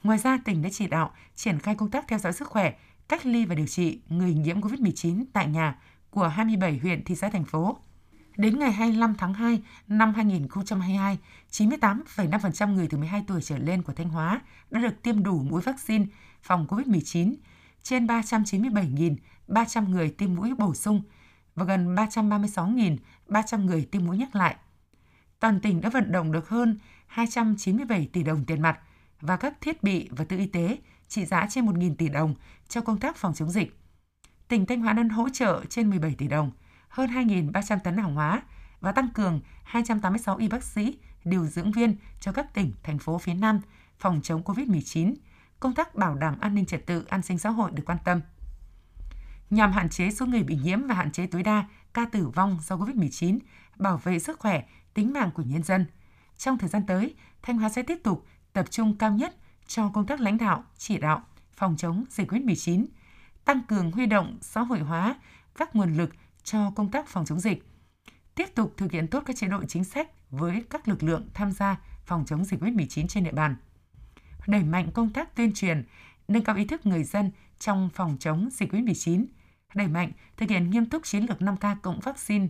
Ngoài 0.04 0.18
ra, 0.18 0.38
tỉnh 0.44 0.62
đã 0.62 0.68
chỉ 0.72 0.86
đạo 0.86 1.10
triển 1.34 1.58
khai 1.58 1.74
công 1.74 1.90
tác 1.90 2.08
theo 2.08 2.18
dõi 2.18 2.32
sức 2.32 2.48
khỏe, 2.48 2.74
cách 3.08 3.26
ly 3.26 3.44
và 3.44 3.54
điều 3.54 3.66
trị 3.66 4.00
người 4.08 4.34
nhiễm 4.34 4.60
COVID-19 4.60 5.24
tại 5.32 5.46
nhà 5.46 5.78
của 6.10 6.28
27 6.28 6.78
huyện, 6.78 7.04
thị 7.04 7.14
xã, 7.14 7.28
thành 7.28 7.44
phố. 7.44 7.76
Đến 8.36 8.58
ngày 8.58 8.72
25 8.72 9.14
tháng 9.14 9.34
2 9.34 9.62
năm 9.88 10.14
2022, 10.14 11.18
98,5% 11.50 12.74
người 12.74 12.88
từ 12.88 12.98
12 12.98 13.24
tuổi 13.26 13.42
trở 13.42 13.58
lên 13.58 13.82
của 13.82 13.92
Thanh 13.92 14.08
Hóa 14.08 14.40
đã 14.70 14.80
được 14.80 15.02
tiêm 15.02 15.22
đủ 15.22 15.42
mũi 15.42 15.62
vaccine 15.62 16.06
phòng 16.42 16.66
COVID-19, 16.68 17.34
trên 17.82 18.06
397.300 18.06 19.88
người 19.88 20.10
tiêm 20.10 20.34
mũi 20.34 20.54
bổ 20.54 20.74
sung 20.74 21.02
và 21.54 21.64
gần 21.64 21.94
336.300 21.94 23.64
người 23.64 23.88
tiêm 23.90 24.04
mũi 24.04 24.18
nhắc 24.18 24.36
lại. 24.36 24.56
Toàn 25.40 25.60
tỉnh 25.60 25.80
đã 25.80 25.88
vận 25.88 26.12
động 26.12 26.32
được 26.32 26.48
hơn 26.48 26.78
297 27.06 28.08
tỷ 28.12 28.22
đồng 28.22 28.44
tiền 28.44 28.62
mặt 28.62 28.78
và 29.26 29.36
các 29.36 29.60
thiết 29.60 29.82
bị 29.82 30.08
và 30.10 30.24
tư 30.24 30.38
y 30.38 30.46
tế 30.46 30.78
trị 31.08 31.24
giá 31.24 31.46
trên 31.50 31.66
1.000 31.66 31.94
tỷ 31.94 32.08
đồng 32.08 32.34
cho 32.68 32.80
công 32.80 33.00
tác 33.00 33.16
phòng 33.16 33.34
chống 33.34 33.50
dịch. 33.50 33.78
Tỉnh 34.48 34.66
Thanh 34.66 34.80
Hóa 34.80 34.92
đang 34.92 35.08
hỗ 35.08 35.28
trợ 35.28 35.64
trên 35.68 35.90
17 35.90 36.14
tỷ 36.18 36.28
đồng, 36.28 36.50
hơn 36.88 37.10
2.300 37.10 37.78
tấn 37.78 37.96
hàng 37.96 38.14
hóa 38.14 38.42
và 38.80 38.92
tăng 38.92 39.08
cường 39.14 39.40
286 39.64 40.36
y 40.36 40.48
bác 40.48 40.64
sĩ, 40.64 40.98
điều 41.24 41.46
dưỡng 41.46 41.72
viên 41.72 41.96
cho 42.20 42.32
các 42.32 42.54
tỉnh, 42.54 42.72
thành 42.82 42.98
phố 42.98 43.18
phía 43.18 43.34
Nam 43.34 43.60
phòng 43.98 44.20
chống 44.22 44.42
COVID-19, 44.42 45.14
công 45.60 45.74
tác 45.74 45.94
bảo 45.94 46.14
đảm 46.14 46.40
an 46.40 46.54
ninh 46.54 46.66
trật 46.66 46.86
tự, 46.86 47.04
an 47.04 47.22
sinh 47.22 47.38
xã 47.38 47.50
hội 47.50 47.70
được 47.70 47.82
quan 47.86 47.98
tâm. 48.04 48.20
Nhằm 49.50 49.72
hạn 49.72 49.88
chế 49.88 50.10
số 50.10 50.26
người 50.26 50.42
bị 50.42 50.56
nhiễm 50.56 50.86
và 50.86 50.94
hạn 50.94 51.12
chế 51.12 51.26
tối 51.26 51.42
đa 51.42 51.68
ca 51.94 52.04
tử 52.04 52.28
vong 52.28 52.58
do 52.62 52.76
COVID-19, 52.76 53.38
bảo 53.76 53.96
vệ 53.96 54.18
sức 54.18 54.38
khỏe, 54.38 54.62
tính 54.94 55.12
mạng 55.12 55.30
của 55.34 55.42
nhân 55.42 55.62
dân. 55.62 55.86
Trong 56.36 56.58
thời 56.58 56.68
gian 56.68 56.86
tới, 56.86 57.14
Thanh 57.42 57.58
Hóa 57.58 57.68
sẽ 57.68 57.82
tiếp 57.82 57.98
tục 58.04 58.26
tập 58.54 58.70
trung 58.70 58.96
cao 58.98 59.12
nhất 59.12 59.36
cho 59.66 59.88
công 59.88 60.06
tác 60.06 60.20
lãnh 60.20 60.38
đạo, 60.38 60.64
chỉ 60.76 60.98
đạo, 60.98 61.22
phòng 61.56 61.76
chống 61.76 62.04
dịch 62.10 62.32
COVID-19, 62.32 62.86
tăng 63.44 63.60
cường 63.68 63.90
huy 63.90 64.06
động 64.06 64.38
xã 64.40 64.60
hội 64.60 64.78
hóa 64.78 65.16
các 65.54 65.76
nguồn 65.76 65.94
lực 65.94 66.10
cho 66.44 66.70
công 66.70 66.90
tác 66.90 67.08
phòng 67.08 67.24
chống 67.24 67.40
dịch, 67.40 67.66
tiếp 68.34 68.54
tục 68.54 68.74
thực 68.76 68.92
hiện 68.92 69.08
tốt 69.08 69.22
các 69.26 69.36
chế 69.36 69.46
độ 69.46 69.64
chính 69.64 69.84
sách 69.84 70.10
với 70.30 70.64
các 70.70 70.88
lực 70.88 71.02
lượng 71.02 71.28
tham 71.34 71.52
gia 71.52 71.76
phòng 72.06 72.24
chống 72.26 72.44
dịch 72.44 72.60
COVID-19 72.60 73.06
trên 73.06 73.24
địa 73.24 73.32
bàn. 73.32 73.56
Đẩy 74.46 74.62
mạnh 74.62 74.90
công 74.94 75.10
tác 75.10 75.36
tuyên 75.36 75.52
truyền, 75.52 75.84
nâng 76.28 76.44
cao 76.44 76.56
ý 76.56 76.64
thức 76.64 76.86
người 76.86 77.04
dân 77.04 77.30
trong 77.58 77.90
phòng 77.94 78.16
chống 78.20 78.48
dịch 78.52 78.72
COVID-19, 78.72 79.24
đẩy 79.74 79.88
mạnh 79.88 80.12
thực 80.36 80.50
hiện 80.50 80.70
nghiêm 80.70 80.86
túc 80.86 81.04
chiến 81.04 81.26
lược 81.28 81.38
5K 81.38 81.76
cộng 81.82 82.00
vaccine, 82.00 82.46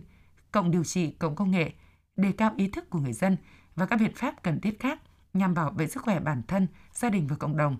cộng 0.51 0.71
điều 0.71 0.83
trị, 0.83 1.11
cộng 1.11 1.35
công 1.35 1.51
nghệ, 1.51 1.71
đề 2.15 2.31
cao 2.31 2.53
ý 2.57 2.67
thức 2.67 2.89
của 2.89 2.99
người 2.99 3.13
dân 3.13 3.37
và 3.75 3.85
các 3.85 3.95
biện 3.95 4.11
pháp 4.15 4.43
cần 4.43 4.61
thiết 4.61 4.79
khác 4.79 4.99
nhằm 5.35 5.53
bảo 5.53 5.71
vệ 5.71 5.87
sức 5.87 6.03
khỏe 6.03 6.19
bản 6.19 6.41
thân, 6.47 6.67
gia 6.93 7.09
đình 7.09 7.27
và 7.27 7.35
cộng 7.35 7.57
đồng. 7.57 7.77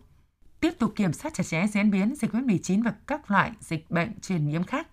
Tiếp 0.60 0.72
tục 0.80 0.94
kiểm 0.96 1.14
soát 1.14 1.34
chặt 1.34 1.44
chẽ 1.44 1.68
diễn 1.68 1.92
biến 1.92 2.16
dịch 2.16 2.32
COVID-19 2.32 2.84
và 2.84 2.94
các 3.08 3.32
loại 3.32 3.52
dịch 3.60 3.92
bệnh 3.92 4.20
truyền 4.20 4.48
nhiễm 4.48 4.64
khác, 4.64 4.88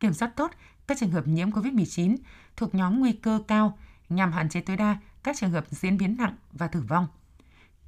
kiểm 0.00 0.12
soát 0.12 0.32
tốt 0.36 0.50
các 0.86 0.98
trường 0.98 1.10
hợp 1.10 1.26
nhiễm 1.26 1.50
COVID-19 1.50 2.16
thuộc 2.56 2.74
nhóm 2.74 3.00
nguy 3.00 3.12
cơ 3.12 3.42
cao 3.48 3.78
nhằm 4.08 4.32
hạn 4.32 4.48
chế 4.48 4.60
tối 4.60 4.76
đa 4.76 4.96
các 5.22 5.36
trường 5.36 5.50
hợp 5.50 5.64
diễn 5.70 5.98
biến 5.98 6.16
nặng 6.18 6.36
và 6.52 6.66
tử 6.66 6.80
vong. 6.80 7.06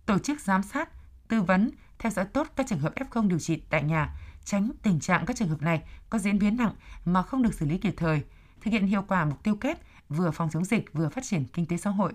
Tổ 0.07 0.19
chức 0.19 0.41
giám 0.41 0.63
sát, 0.63 0.89
tư 1.29 1.43
vấn, 1.43 1.71
theo 1.99 2.13
dõi 2.13 2.25
tốt 2.25 2.47
các 2.57 2.67
trường 2.67 2.79
hợp 2.79 2.95
F0 2.95 3.29
điều 3.29 3.39
trị 3.39 3.63
tại 3.71 3.83
nhà, 3.83 4.17
tránh 4.45 4.71
tình 4.83 5.01
trạng 5.01 5.27
các 5.27 5.37
trường 5.37 5.49
hợp 5.49 5.63
này 5.63 5.83
có 6.11 6.19
diễn 6.19 6.39
biến 6.39 6.57
nặng 6.57 6.75
mà 7.05 7.23
không 7.23 7.43
được 7.43 7.55
xử 7.55 7.67
lý 7.67 7.79
kịp 7.79 7.95
thời, 7.97 8.23
thực 8.61 8.71
hiện 8.71 8.87
hiệu 8.87 9.05
quả 9.09 9.25
mục 9.25 9.43
tiêu 9.43 9.57
kép 9.57 9.79
vừa 10.09 10.31
phòng 10.31 10.51
chống 10.53 10.65
dịch 10.65 10.93
vừa 10.93 11.09
phát 11.09 11.25
triển 11.25 11.45
kinh 11.45 11.67
tế 11.67 11.77
xã 11.77 11.91
hội. 11.91 12.13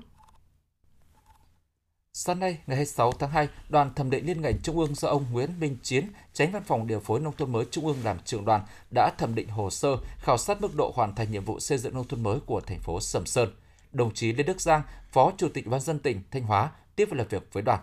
Sáng 2.21 2.39
nay, 2.39 2.57
ngày 2.67 2.75
26 2.75 3.11
tháng 3.11 3.29
2, 3.29 3.47
đoàn 3.69 3.93
thẩm 3.95 4.09
định 4.09 4.25
liên 4.25 4.41
ngành 4.41 4.61
Trung 4.61 4.79
ương 4.79 4.95
do 4.95 5.07
ông 5.07 5.25
Nguyễn 5.31 5.59
Minh 5.59 5.77
Chiến, 5.83 6.07
tránh 6.33 6.51
văn 6.51 6.63
phòng 6.63 6.87
điều 6.87 6.99
phối 6.99 7.19
nông 7.19 7.35
thôn 7.37 7.51
mới 7.51 7.65
Trung 7.71 7.87
ương 7.87 7.97
làm 8.03 8.17
trưởng 8.25 8.45
đoàn, 8.45 8.61
đã 8.91 9.11
thẩm 9.17 9.35
định 9.35 9.49
hồ 9.49 9.69
sơ 9.69 9.89
khảo 10.17 10.37
sát 10.37 10.61
mức 10.61 10.75
độ 10.75 10.91
hoàn 10.95 11.15
thành 11.15 11.31
nhiệm 11.31 11.45
vụ 11.45 11.59
xây 11.59 11.77
dựng 11.77 11.93
nông 11.93 12.07
thôn 12.07 12.23
mới 12.23 12.39
của 12.45 12.61
thành 12.61 12.79
phố 12.79 12.99
Sầm 13.01 13.25
Sơn. 13.25 13.49
Đồng 13.91 14.13
chí 14.13 14.33
Lê 14.33 14.43
Đức 14.43 14.61
Giang, 14.61 14.81
Phó 15.11 15.31
Chủ 15.37 15.49
tịch 15.53 15.67
Ban 15.67 15.81
dân 15.81 15.99
tỉnh 15.99 16.21
Thanh 16.31 16.43
Hóa 16.43 16.71
tiếp 16.95 17.11
làm 17.11 17.27
việc 17.27 17.53
với 17.53 17.63
đoàn. 17.63 17.79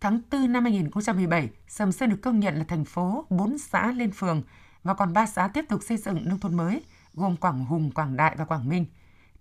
Tháng 0.00 0.20
4 0.32 0.52
năm 0.52 0.64
2017, 0.64 1.48
Sầm 1.68 1.92
Sơn 1.92 2.10
được 2.10 2.18
công 2.22 2.40
nhận 2.40 2.56
là 2.56 2.64
thành 2.64 2.84
phố 2.84 3.24
4 3.30 3.58
xã 3.58 3.92
lên 3.92 4.10
phường 4.12 4.42
và 4.82 4.94
còn 4.94 5.12
3 5.12 5.26
xã 5.26 5.48
tiếp 5.48 5.64
tục 5.68 5.80
xây 5.82 5.96
dựng 5.96 6.28
nông 6.28 6.38
thôn 6.38 6.54
mới, 6.54 6.82
gồm 7.14 7.36
Quảng 7.36 7.64
Hùng, 7.64 7.90
Quảng 7.90 8.16
Đại 8.16 8.34
và 8.38 8.44
Quảng 8.44 8.68
Minh. 8.68 8.86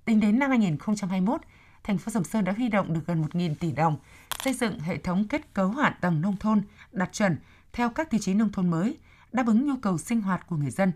Tính 0.05 0.19
đến 0.19 0.39
năm 0.39 0.49
2021, 0.49 1.41
thành 1.83 1.97
phố 1.97 2.11
Sầm 2.11 2.23
Sơn 2.23 2.45
đã 2.45 2.51
huy 2.51 2.69
động 2.69 2.93
được 2.93 3.01
gần 3.07 3.21
1.000 3.21 3.55
tỷ 3.55 3.71
đồng 3.71 3.97
xây 4.43 4.53
dựng 4.53 4.79
hệ 4.79 4.97
thống 4.97 5.27
kết 5.27 5.53
cấu 5.53 5.69
hạ 5.69 5.97
tầng 6.01 6.21
nông 6.21 6.37
thôn 6.37 6.61
đạt 6.91 7.13
chuẩn 7.13 7.37
theo 7.73 7.89
các 7.89 8.09
tiêu 8.09 8.19
chí 8.23 8.33
nông 8.33 8.51
thôn 8.51 8.69
mới, 8.69 8.97
đáp 9.31 9.47
ứng 9.47 9.67
nhu 9.67 9.75
cầu 9.81 9.97
sinh 9.97 10.21
hoạt 10.21 10.47
của 10.47 10.55
người 10.55 10.71
dân. 10.71 10.91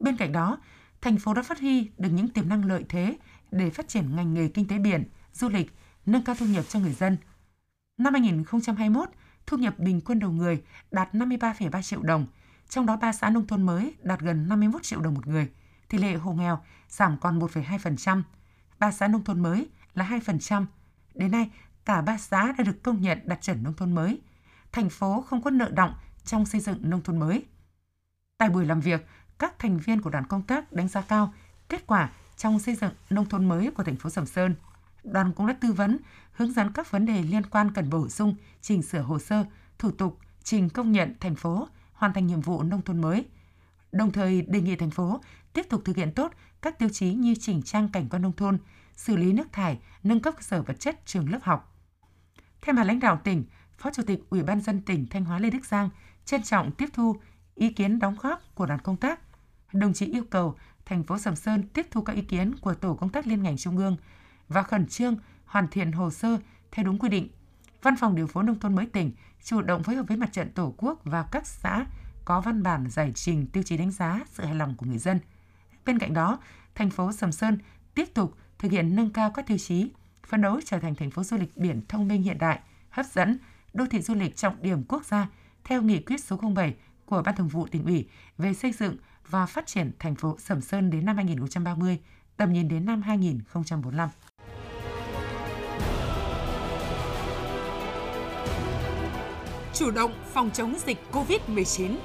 Bên 0.00 0.16
cạnh 0.16 0.32
đó, 0.32 0.58
thành 1.00 1.18
phố 1.18 1.34
đã 1.34 1.42
phát 1.42 1.60
huy 1.60 1.90
được 1.98 2.08
những 2.08 2.28
tiềm 2.28 2.48
năng 2.48 2.64
lợi 2.64 2.84
thế 2.88 3.16
để 3.50 3.70
phát 3.70 3.88
triển 3.88 4.16
ngành 4.16 4.34
nghề 4.34 4.48
kinh 4.48 4.68
tế 4.68 4.78
biển, 4.78 5.04
du 5.32 5.48
lịch, 5.48 5.72
nâng 6.06 6.24
cao 6.24 6.34
thu 6.38 6.46
nhập 6.46 6.64
cho 6.68 6.78
người 6.78 6.92
dân. 6.92 7.16
Năm 7.98 8.12
2021, 8.14 9.08
thu 9.46 9.56
nhập 9.56 9.78
bình 9.78 10.00
quân 10.00 10.18
đầu 10.18 10.30
người 10.30 10.62
đạt 10.90 11.14
53,3 11.14 11.82
triệu 11.82 12.02
đồng, 12.02 12.26
trong 12.68 12.86
đó 12.86 12.96
3 12.96 13.12
xã 13.12 13.30
nông 13.30 13.46
thôn 13.46 13.62
mới 13.62 13.94
đạt 14.02 14.20
gần 14.20 14.48
51 14.48 14.82
triệu 14.82 15.00
đồng 15.00 15.14
một 15.14 15.26
người, 15.26 15.48
tỷ 15.88 15.98
lệ 15.98 16.14
hộ 16.14 16.32
nghèo 16.32 16.60
giảm 16.88 17.18
còn 17.20 17.38
1,2%, 17.38 18.22
3 18.78 18.90
xã 18.90 19.08
nông 19.08 19.24
thôn 19.24 19.40
mới 19.40 19.68
là 20.00 20.18
2%. 20.26 20.66
Đến 21.14 21.30
nay, 21.30 21.50
cả 21.84 22.02
ba 22.02 22.18
xã 22.18 22.52
đã 22.58 22.64
được 22.64 22.82
công 22.82 23.00
nhận 23.00 23.18
đạt 23.24 23.42
chuẩn 23.42 23.62
nông 23.62 23.74
thôn 23.74 23.94
mới. 23.94 24.20
Thành 24.72 24.90
phố 24.90 25.24
không 25.28 25.42
có 25.42 25.50
nợ 25.50 25.70
động 25.74 25.94
trong 26.24 26.46
xây 26.46 26.60
dựng 26.60 26.90
nông 26.90 27.02
thôn 27.02 27.18
mới. 27.18 27.44
Tại 28.38 28.50
buổi 28.50 28.66
làm 28.66 28.80
việc, 28.80 29.06
các 29.38 29.58
thành 29.58 29.78
viên 29.78 30.00
của 30.00 30.10
đoàn 30.10 30.26
công 30.26 30.42
tác 30.42 30.72
đánh 30.72 30.88
giá 30.88 31.00
cao 31.00 31.32
kết 31.68 31.86
quả 31.86 32.10
trong 32.36 32.58
xây 32.58 32.74
dựng 32.74 32.92
nông 33.10 33.28
thôn 33.28 33.48
mới 33.48 33.70
của 33.70 33.82
thành 33.82 33.96
phố 33.96 34.10
Sầm 34.10 34.26
Sơn. 34.26 34.54
Đoàn 35.04 35.32
cũng 35.32 35.46
đã 35.46 35.56
tư 35.60 35.72
vấn, 35.72 35.98
hướng 36.32 36.52
dẫn 36.52 36.72
các 36.72 36.90
vấn 36.90 37.06
đề 37.06 37.22
liên 37.22 37.46
quan 37.46 37.72
cần 37.72 37.90
bổ 37.90 38.08
sung, 38.08 38.34
chỉnh 38.60 38.82
sửa 38.82 39.00
hồ 39.00 39.18
sơ, 39.18 39.44
thủ 39.78 39.90
tục, 39.90 40.18
trình 40.42 40.68
công 40.68 40.92
nhận 40.92 41.14
thành 41.20 41.34
phố 41.34 41.68
hoàn 41.92 42.12
thành 42.12 42.26
nhiệm 42.26 42.40
vụ 42.40 42.62
nông 42.62 42.82
thôn 42.82 43.00
mới. 43.00 43.24
Đồng 43.92 44.12
thời 44.12 44.42
đề 44.42 44.60
nghị 44.60 44.76
thành 44.76 44.90
phố 44.90 45.20
tiếp 45.52 45.66
tục 45.70 45.82
thực 45.84 45.96
hiện 45.96 46.12
tốt 46.14 46.32
các 46.62 46.78
tiêu 46.78 46.88
chí 46.88 47.14
như 47.14 47.34
chỉnh 47.40 47.62
trang 47.62 47.88
cảnh 47.88 48.08
quan 48.10 48.22
nông 48.22 48.32
thôn, 48.32 48.58
xử 49.00 49.16
lý 49.16 49.32
nước 49.32 49.52
thải, 49.52 49.78
nâng 50.02 50.20
cấp 50.20 50.34
cơ 50.36 50.42
sở 50.42 50.62
vật 50.62 50.80
chất 50.80 51.06
trường 51.06 51.32
lớp 51.32 51.38
học. 51.42 51.76
Theo 52.62 52.74
mặt 52.74 52.84
lãnh 52.84 53.00
đạo 53.00 53.20
tỉnh, 53.24 53.44
Phó 53.78 53.90
Chủ 53.90 54.02
tịch 54.06 54.20
Ủy 54.30 54.42
ban 54.42 54.60
dân 54.60 54.80
tỉnh 54.80 55.06
Thanh 55.06 55.24
Hóa 55.24 55.38
Lê 55.38 55.50
Đức 55.50 55.64
Giang 55.64 55.90
trân 56.24 56.42
trọng 56.42 56.72
tiếp 56.72 56.88
thu 56.92 57.16
ý 57.54 57.72
kiến 57.72 57.98
đóng 57.98 58.16
góp 58.20 58.54
của 58.54 58.66
đoàn 58.66 58.80
công 58.80 58.96
tác. 58.96 59.20
Đồng 59.72 59.92
chí 59.92 60.06
yêu 60.06 60.24
cầu 60.30 60.56
thành 60.84 61.04
phố 61.04 61.18
Sầm 61.18 61.36
Sơn 61.36 61.68
tiếp 61.68 61.86
thu 61.90 62.02
các 62.02 62.16
ý 62.16 62.22
kiến 62.22 62.54
của 62.60 62.74
tổ 62.74 62.94
công 62.94 63.08
tác 63.08 63.26
liên 63.26 63.42
ngành 63.42 63.56
trung 63.56 63.76
ương 63.76 63.96
và 64.48 64.62
khẩn 64.62 64.86
trương 64.86 65.16
hoàn 65.44 65.68
thiện 65.68 65.92
hồ 65.92 66.10
sơ 66.10 66.38
theo 66.70 66.84
đúng 66.84 66.98
quy 66.98 67.08
định. 67.08 67.28
Văn 67.82 67.96
phòng 67.96 68.14
điều 68.14 68.26
phối 68.26 68.44
nông 68.44 68.60
thôn 68.60 68.74
mới 68.74 68.86
tỉnh 68.86 69.12
chủ 69.44 69.62
động 69.62 69.82
phối 69.82 69.94
hợp 69.96 70.04
với 70.08 70.16
mặt 70.16 70.32
trận 70.32 70.52
Tổ 70.52 70.74
quốc 70.76 71.00
và 71.04 71.22
các 71.32 71.46
xã 71.46 71.86
có 72.24 72.40
văn 72.40 72.62
bản 72.62 72.90
giải 72.90 73.12
trình 73.14 73.46
tiêu 73.46 73.62
chí 73.62 73.76
đánh 73.76 73.90
giá 73.90 74.20
sự 74.26 74.44
hài 74.44 74.54
lòng 74.54 74.74
của 74.76 74.86
người 74.86 74.98
dân. 74.98 75.20
Bên 75.84 75.98
cạnh 75.98 76.14
đó, 76.14 76.38
thành 76.74 76.90
phố 76.90 77.12
Sầm 77.12 77.32
Sơn 77.32 77.58
tiếp 77.94 78.14
tục 78.14 78.36
thực 78.60 78.72
hiện 78.72 78.96
nâng 78.96 79.10
cao 79.10 79.30
các 79.30 79.46
tiêu 79.46 79.58
chí, 79.58 79.90
phấn 80.26 80.42
đấu 80.42 80.60
trở 80.64 80.78
thành 80.78 80.94
thành 80.94 81.10
phố 81.10 81.24
du 81.24 81.36
lịch 81.36 81.56
biển 81.56 81.80
thông 81.88 82.08
minh 82.08 82.22
hiện 82.22 82.38
đại, 82.38 82.60
hấp 82.90 83.06
dẫn, 83.06 83.38
đô 83.72 83.86
thị 83.86 84.00
du 84.00 84.14
lịch 84.14 84.36
trọng 84.36 84.62
điểm 84.62 84.84
quốc 84.88 85.04
gia 85.04 85.28
theo 85.64 85.82
nghị 85.82 86.00
quyết 86.00 86.24
số 86.24 86.40
07 86.54 86.74
của 87.06 87.22
Ban 87.22 87.36
Thường 87.36 87.48
vụ 87.48 87.66
tỉnh 87.66 87.84
ủy 87.84 88.08
về 88.38 88.54
xây 88.54 88.72
dựng 88.72 88.96
và 89.28 89.46
phát 89.46 89.66
triển 89.66 89.92
thành 89.98 90.14
phố 90.14 90.36
Sầm 90.38 90.60
Sơn 90.60 90.90
đến 90.90 91.04
năm 91.04 91.16
2030, 91.16 91.98
tầm 92.36 92.52
nhìn 92.52 92.68
đến 92.68 92.86
năm 92.86 93.02
2045. 93.02 94.08
Chủ 99.74 99.90
động 99.90 100.12
phòng 100.32 100.50
chống 100.50 100.74
dịch 100.86 100.98
COVID-19 101.12 101.96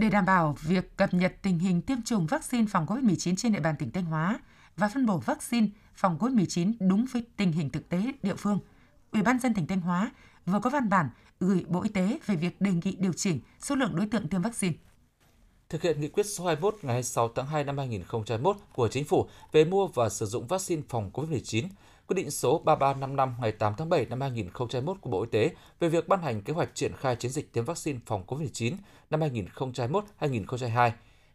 Để 0.00 0.10
đảm 0.10 0.24
bảo 0.24 0.56
việc 0.62 0.96
cập 0.96 1.14
nhật 1.14 1.34
tình 1.42 1.58
hình 1.58 1.82
tiêm 1.82 2.02
chủng 2.02 2.26
vaccine 2.26 2.66
phòng 2.70 2.86
COVID-19 2.86 3.34
trên 3.36 3.52
địa 3.52 3.60
bàn 3.60 3.74
tỉnh 3.78 3.90
Thanh 3.90 4.04
Hóa 4.04 4.40
và 4.76 4.88
phân 4.88 5.06
bổ 5.06 5.18
vaccine 5.18 5.66
phòng 5.94 6.18
COVID-19 6.18 6.72
đúng 6.80 7.06
với 7.12 7.24
tình 7.36 7.52
hình 7.52 7.70
thực 7.70 7.88
tế 7.88 8.02
địa 8.22 8.34
phương, 8.34 8.58
Ủy 9.12 9.22
ban 9.22 9.38
dân 9.38 9.54
tỉnh 9.54 9.66
Thanh 9.66 9.80
Hóa 9.80 10.10
vừa 10.46 10.60
có 10.60 10.70
văn 10.70 10.88
bản 10.88 11.10
gửi 11.40 11.64
Bộ 11.68 11.82
Y 11.82 11.88
tế 11.88 12.18
về 12.26 12.36
việc 12.36 12.60
đề 12.60 12.72
nghị 12.84 12.96
điều 12.98 13.12
chỉnh 13.12 13.40
số 13.60 13.74
lượng 13.74 13.96
đối 13.96 14.06
tượng 14.06 14.28
tiêm 14.28 14.42
vaccine. 14.42 14.74
Thực 15.68 15.82
hiện 15.82 16.00
nghị 16.00 16.08
quyết 16.08 16.26
số 16.26 16.46
21 16.46 16.74
ngày 16.82 16.92
26 16.92 17.28
tháng 17.28 17.46
2 17.46 17.64
năm 17.64 17.78
2021 17.78 18.56
của 18.72 18.88
Chính 18.88 19.04
phủ 19.04 19.28
về 19.52 19.64
mua 19.64 19.86
và 19.86 20.08
sử 20.08 20.26
dụng 20.26 20.46
vaccine 20.46 20.82
phòng 20.88 21.10
COVID-19, 21.14 21.64
quyết 22.10 22.14
định 22.14 22.30
số 22.30 22.58
3355 22.58 23.34
ngày 23.40 23.52
8 23.52 23.74
tháng 23.78 23.88
7 23.88 24.06
năm 24.06 24.20
2021 24.20 24.96
của 25.00 25.10
Bộ 25.10 25.22
Y 25.22 25.28
tế 25.30 25.50
về 25.80 25.88
việc 25.88 26.08
ban 26.08 26.22
hành 26.22 26.42
kế 26.42 26.52
hoạch 26.52 26.74
triển 26.74 26.92
khai 26.96 27.16
chiến 27.16 27.30
dịch 27.30 27.52
tiêm 27.52 27.64
vaccine 27.64 27.98
phòng 28.06 28.24
COVID-19 28.26 28.74
năm 29.10 29.20
2021-2022. 29.20 30.90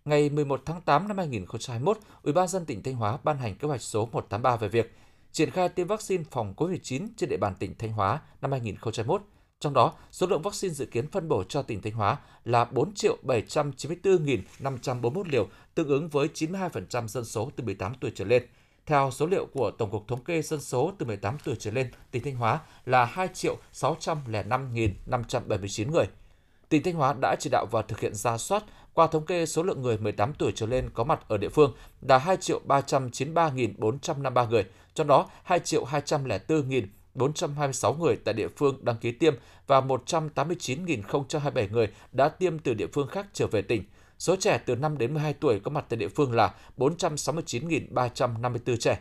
Ngày 0.06 0.30
11 0.30 0.62
tháng 0.66 0.82
8 0.82 1.08
năm 1.08 1.18
2021, 1.18 1.98
Ủy 2.24 2.34
ban 2.34 2.48
dân 2.48 2.66
tỉnh 2.66 2.84
Thanh 2.84 2.96
Hóa 2.96 3.18
ban 3.24 3.38
hành 3.38 3.56
kế 3.56 3.68
hoạch 3.68 3.82
số 3.82 4.10
183 4.12 4.56
về 4.56 4.68
việc 4.68 4.96
triển 5.32 5.52
khai 5.52 5.70
tiêm 5.70 5.88
vaccine 5.88 6.24
phòng 6.32 6.54
COVID-19 6.58 7.08
trên 7.18 7.30
địa 7.30 7.38
bàn 7.38 7.54
tỉnh 7.60 7.76
Thanh 7.78 7.92
Hóa 7.92 8.22
năm 8.42 8.52
2021. 8.52 9.22
Trong 9.60 9.74
đó, 9.74 9.94
số 10.12 10.28
lượng 10.28 10.42
vaccine 10.42 10.74
dự 10.74 10.86
kiến 10.86 11.08
phân 11.08 11.28
bổ 11.28 11.44
cho 11.44 11.62
tỉnh 11.62 11.82
Thanh 11.82 11.94
Hóa 11.94 12.18
là 12.46 12.66
4 12.66 12.94
794.541 12.94 15.24
liều, 15.26 15.48
tương 15.76 15.88
ứng 15.88 16.10
với 16.10 16.30
92% 16.34 17.08
dân 17.08 17.26
số 17.26 17.52
từ 17.56 17.64
18 17.64 17.94
tuổi 18.00 18.12
trở 18.16 18.26
lên. 18.26 18.44
Theo 18.86 19.12
số 19.12 19.26
liệu 19.26 19.46
của 19.46 19.72
Tổng 19.72 19.92
cục 19.92 20.08
Thống 20.08 20.24
kê 20.24 20.42
dân 20.42 20.62
số 20.62 20.92
từ 20.98 21.06
18 21.06 21.38
tuổi 21.46 21.56
trở 21.60 21.72
lên, 21.72 21.92
tỉnh 22.12 22.24
Thanh 22.24 22.36
Hóa 22.36 22.60
là 22.86 23.06
2 23.06 23.30
605.579 23.74 25.92
người. 25.92 26.06
Tỉnh 26.70 26.84
Thanh 26.84 26.94
Hóa 26.94 27.16
đã 27.22 27.36
chỉ 27.40 27.50
đạo 27.50 27.66
và 27.72 27.82
thực 27.82 28.00
hiện 28.00 28.16
ra 28.16 28.38
soát 28.38 28.64
qua 28.94 29.08
thống 29.08 29.26
kê 29.26 29.46
số 29.46 29.64
lượng 29.64 29.82
người 29.82 29.98
18 29.98 30.34
tuổi 30.34 30.52
trở 30.56 30.66
lên 30.66 30.90
có 30.94 31.04
mặt 31.04 31.20
ở 31.28 31.38
địa 31.38 31.50
phương 31.50 31.74
là 32.02 32.18
2 32.18 32.38
393.453 32.38 34.50
người, 34.50 34.66
trong 34.94 35.08
đó 35.08 35.30
2.204.426 35.48 37.98
người 37.98 38.16
tại 38.16 38.34
địa 38.34 38.48
phương 38.58 38.78
đăng 38.82 38.98
ký 38.98 39.12
tiêm 39.12 39.34
và 39.68 39.82
189.027 39.82 41.72
người 41.72 41.88
đã 42.12 42.30
tiêm 42.30 42.60
từ 42.60 42.74
địa 42.74 42.88
phương 42.94 43.08
khác 43.08 43.28
trở 43.34 43.48
về 43.48 43.62
tỉnh. 43.62 43.84
Số 44.20 44.36
trẻ 44.36 44.58
từ 44.66 44.76
5 44.76 44.98
đến 44.98 45.14
12 45.14 45.34
tuổi 45.34 45.60
có 45.60 45.72
mặt 45.72 45.86
tại 45.90 45.98
địa 45.98 46.08
phương 46.08 46.34
là 46.34 46.54
469.354 46.78 48.78
trẻ. 48.78 49.00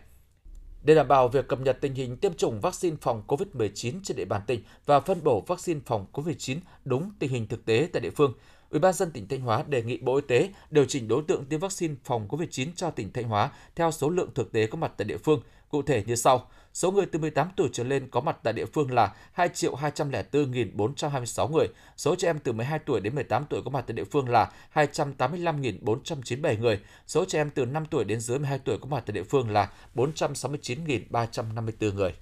Để 0.82 0.94
đảm 0.94 1.08
bảo 1.08 1.28
việc 1.28 1.48
cập 1.48 1.60
nhật 1.60 1.78
tình 1.80 1.94
hình 1.94 2.16
tiêm 2.16 2.34
chủng 2.34 2.60
vaccine 2.60 2.96
phòng 3.00 3.22
COVID-19 3.26 4.00
trên 4.04 4.16
địa 4.16 4.24
bàn 4.24 4.42
tỉnh 4.46 4.62
và 4.86 5.00
phân 5.00 5.24
bổ 5.24 5.40
vaccine 5.40 5.80
phòng 5.86 6.06
COVID-19 6.12 6.58
đúng 6.84 7.10
tình 7.18 7.30
hình 7.30 7.48
thực 7.48 7.64
tế 7.64 7.88
tại 7.92 8.00
địa 8.00 8.10
phương, 8.10 8.32
Ủy 8.70 8.80
ban 8.80 8.92
dân 8.92 9.10
tỉnh 9.10 9.28
Thanh 9.28 9.40
Hóa 9.40 9.64
đề 9.68 9.82
nghị 9.82 9.98
Bộ 9.98 10.16
Y 10.16 10.22
tế 10.28 10.48
điều 10.70 10.84
chỉnh 10.84 11.08
đối 11.08 11.22
tượng 11.22 11.44
tiêm 11.44 11.60
vaccine 11.60 11.94
phòng 12.04 12.28
COVID-19 12.28 12.68
cho 12.76 12.90
tỉnh 12.90 13.12
Thanh 13.12 13.24
Hóa 13.24 13.50
theo 13.76 13.90
số 13.90 14.10
lượng 14.10 14.30
thực 14.34 14.52
tế 14.52 14.66
có 14.66 14.78
mặt 14.78 14.92
tại 14.96 15.04
địa 15.04 15.18
phương, 15.18 15.42
cụ 15.68 15.82
thể 15.82 16.04
như 16.06 16.14
sau: 16.14 16.48
Số 16.74 16.90
người 16.90 17.06
từ 17.06 17.18
18 17.18 17.48
tuổi 17.56 17.68
trở 17.72 17.84
lên 17.84 18.08
có 18.10 18.20
mặt 18.20 18.36
tại 18.42 18.52
địa 18.52 18.66
phương 18.66 18.92
là 18.92 19.14
2 19.32 19.48
204.426 19.48 21.52
người. 21.52 21.66
Số 21.96 22.16
trẻ 22.16 22.28
em 22.28 22.38
từ 22.38 22.52
12 22.52 22.78
tuổi 22.78 23.00
đến 23.00 23.14
18 23.14 23.44
tuổi 23.50 23.62
có 23.64 23.70
mặt 23.70 23.84
tại 23.86 23.94
địa 23.94 24.04
phương 24.04 24.28
là 24.28 24.52
285.497 24.74 26.60
người. 26.60 26.80
Số 27.06 27.24
trẻ 27.24 27.40
em 27.40 27.50
từ 27.50 27.66
5 27.66 27.86
tuổi 27.86 28.04
đến 28.04 28.20
dưới 28.20 28.38
12 28.38 28.58
tuổi 28.58 28.78
có 28.78 28.86
mặt 28.86 29.02
tại 29.06 29.14
địa 29.14 29.22
phương 29.22 29.50
là 29.50 29.70
469.354 29.94 31.94
người. 31.94 32.14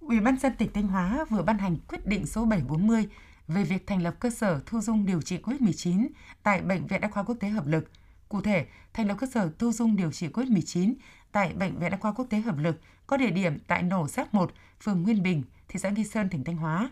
Ủy 0.00 0.20
ban 0.20 0.38
dân 0.38 0.52
tỉnh 0.58 0.72
Thanh 0.72 0.86
Hóa 0.86 1.24
vừa 1.30 1.42
ban 1.42 1.58
hành 1.58 1.76
quyết 1.88 2.06
định 2.06 2.26
số 2.26 2.44
740 2.44 3.06
về 3.48 3.64
việc 3.64 3.86
thành 3.86 4.02
lập 4.02 4.14
cơ 4.20 4.30
sở 4.30 4.60
thu 4.66 4.80
dung 4.80 5.06
điều 5.06 5.22
trị 5.22 5.38
COVID-19 5.42 6.08
tại 6.42 6.60
Bệnh 6.60 6.86
viện 6.86 7.00
Đa 7.00 7.08
khoa 7.08 7.22
Quốc 7.22 7.36
tế 7.40 7.48
Hợp 7.48 7.66
lực. 7.66 7.90
Cụ 8.28 8.40
thể, 8.40 8.66
thành 8.92 9.08
lập 9.08 9.16
cơ 9.20 9.26
sở 9.34 9.50
thu 9.58 9.72
dung 9.72 9.96
điều 9.96 10.12
trị 10.12 10.28
COVID-19 10.28 10.94
tại 11.32 11.52
Bệnh 11.52 11.78
viện 11.78 11.90
Đa 11.90 11.96
khoa 11.96 12.12
Quốc 12.12 12.26
tế 12.30 12.40
Hợp 12.40 12.58
lực 12.58 12.76
có 13.08 13.16
địa 13.16 13.30
điểm 13.30 13.58
tại 13.66 13.82
nổ 13.82 14.08
sát 14.08 14.34
1, 14.34 14.52
phường 14.80 15.02
Nguyên 15.02 15.22
Bình, 15.22 15.42
thị 15.68 15.78
xã 15.78 15.88
Nghi 15.88 16.04
Sơn, 16.04 16.28
tỉnh 16.28 16.44
Thanh 16.44 16.56
Hóa. 16.56 16.90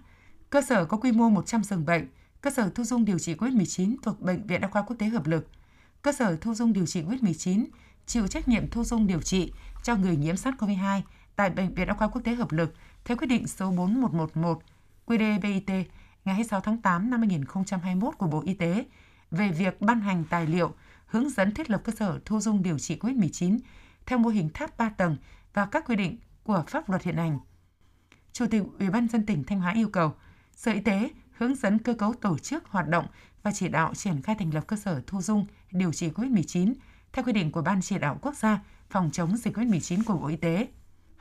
Cơ 0.51 0.63
sở 0.63 0.85
có 0.85 0.97
quy 0.97 1.13
mô 1.13 1.29
100 1.29 1.65
giường 1.65 1.87
bệnh, 1.87 2.09
cơ 2.41 2.51
sở 2.51 2.71
thu 2.75 2.85
dung 2.85 3.05
điều 3.05 3.19
trị 3.19 3.35
COVID-19 3.35 3.97
thuộc 4.03 4.21
Bệnh 4.21 4.47
viện 4.47 4.61
Đa 4.61 4.69
khoa 4.69 4.83
Quốc 4.83 4.97
tế 4.99 5.07
Hợp 5.07 5.27
lực. 5.27 5.49
Cơ 6.03 6.13
sở 6.13 6.37
thu 6.41 6.55
dung 6.55 6.73
điều 6.73 6.87
trị 6.87 7.03
COVID-19 7.03 7.65
chịu 8.07 8.27
trách 8.27 8.49
nhiệm 8.49 8.71
thu 8.71 8.85
dung 8.85 9.07
điều 9.07 9.21
trị 9.21 9.53
cho 9.83 9.97
người 9.97 10.17
nhiễm 10.17 10.35
SARS-CoV-2 10.35 11.01
tại 11.37 11.51
Bệnh 11.51 11.75
viện 11.75 11.87
Đa 11.87 11.95
khoa 11.95 12.09
Quốc 12.09 12.21
tế 12.25 12.35
Hợp 12.35 12.53
lực 12.53 12.75
theo 13.05 13.17
quyết 13.17 13.27
định 13.27 13.47
số 13.47 13.71
4111 13.71 14.63
QĐ-BIT 15.07 15.85
ngày 16.25 16.35
26 16.35 16.61
tháng 16.61 16.83
8 16.83 17.11
năm 17.11 17.21
2021 17.21 18.19
của 18.19 18.27
Bộ 18.27 18.43
Y 18.47 18.55
tế 18.55 18.85
về 19.31 19.49
việc 19.49 19.81
ban 19.81 20.01
hành 20.01 20.25
tài 20.31 20.47
liệu 20.47 20.75
hướng 21.07 21.31
dẫn 21.31 21.55
thiết 21.55 21.71
lập 21.71 21.81
cơ 21.85 21.93
sở 21.93 22.21
thu 22.25 22.41
dung 22.41 22.63
điều 22.63 22.79
trị 22.79 22.99
COVID-19 23.01 23.59
theo 24.07 24.19
mô 24.19 24.29
hình 24.29 24.49
tháp 24.55 24.79
3 24.79 24.89
tầng 24.89 25.17
và 25.57 25.67
các 25.67 25.85
quy 25.87 25.97
định 25.97 26.19
của 26.45 26.65
pháp 26.67 26.91
luật 26.91 27.03
hiện 27.03 27.17
hành. 27.17 27.39
Chủ 28.33 28.47
tịch 28.51 28.63
Ủy 28.79 28.91
ban 28.91 29.09
dân 29.09 29.27
tỉnh 29.27 29.45
Thanh 29.45 29.61
Hóa 29.61 29.73
yêu 29.73 29.89
cầu 29.89 30.15
Sở 30.57 30.73
Y 30.73 30.81
tế 30.81 31.11
hướng 31.37 31.55
dẫn 31.55 31.79
cơ 31.79 31.95
cấu 31.95 32.15
tổ 32.15 32.39
chức 32.39 32.65
hoạt 32.69 32.89
động 32.89 33.07
và 33.43 33.53
chỉ 33.55 33.69
đạo 33.69 33.95
triển 33.95 34.23
khai 34.23 34.37
thành 34.39 34.55
lập 34.55 34.65
cơ 34.67 34.77
sở 34.77 35.03
thu 35.07 35.23
dung, 35.23 35.47
điều 35.71 35.93
trị 35.93 36.11
COVID-19 36.11 36.75
theo 37.13 37.25
quy 37.25 37.33
định 37.33 37.53
của 37.53 37.63
Ban 37.63 37.83
chỉ 37.83 37.99
đạo 37.99 38.19
quốc 38.23 38.37
gia 38.37 38.61
phòng 38.91 39.11
chống 39.13 39.37
dịch 39.37 39.57
COVID-19 39.57 40.03
của 40.07 40.17
Bộ 40.17 40.27
Y 40.27 40.37
tế. 40.37 40.69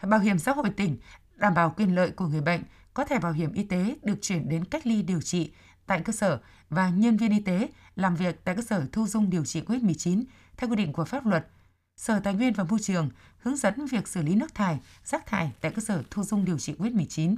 Bảo 0.01 0.19
hiểm 0.19 0.39
xã 0.39 0.51
hội 0.51 0.69
tỉnh 0.69 0.97
đảm 1.35 1.53
bảo 1.53 1.73
quyền 1.77 1.95
lợi 1.95 2.11
của 2.11 2.27
người 2.27 2.41
bệnh 2.41 2.63
có 2.93 3.05
thẻ 3.05 3.19
bảo 3.19 3.31
hiểm 3.31 3.53
y 3.53 3.63
tế 3.63 3.95
được 4.03 4.15
chuyển 4.21 4.49
đến 4.49 4.65
cách 4.65 4.87
ly 4.87 5.01
điều 5.01 5.21
trị 5.21 5.51
tại 5.85 6.01
cơ 6.01 6.13
sở 6.13 6.39
và 6.69 6.89
nhân 6.89 7.17
viên 7.17 7.31
y 7.31 7.39
tế 7.39 7.69
làm 7.95 8.15
việc 8.15 8.43
tại 8.43 8.55
cơ 8.55 8.61
sở 8.61 8.85
thu 8.91 9.07
dung 9.07 9.29
điều 9.29 9.45
trị 9.45 9.61
COVID-19 9.61 10.23
theo 10.57 10.69
quy 10.69 10.75
định 10.75 10.93
của 10.93 11.05
pháp 11.05 11.25
luật 11.25 11.47
Sở 11.97 12.19
Tài 12.19 12.33
nguyên 12.33 12.53
và 12.53 12.63
Môi 12.63 12.79
trường 12.79 13.09
hướng 13.37 13.55
dẫn 13.55 13.85
việc 13.85 14.07
xử 14.07 14.21
lý 14.21 14.35
nước 14.35 14.55
thải, 14.55 14.79
rác 15.03 15.25
thải 15.25 15.51
tại 15.61 15.71
cơ 15.71 15.81
sở 15.81 16.03
thu 16.11 16.23
dung 16.23 16.45
điều 16.45 16.57
trị 16.59 16.75
COVID-19. 16.79 17.35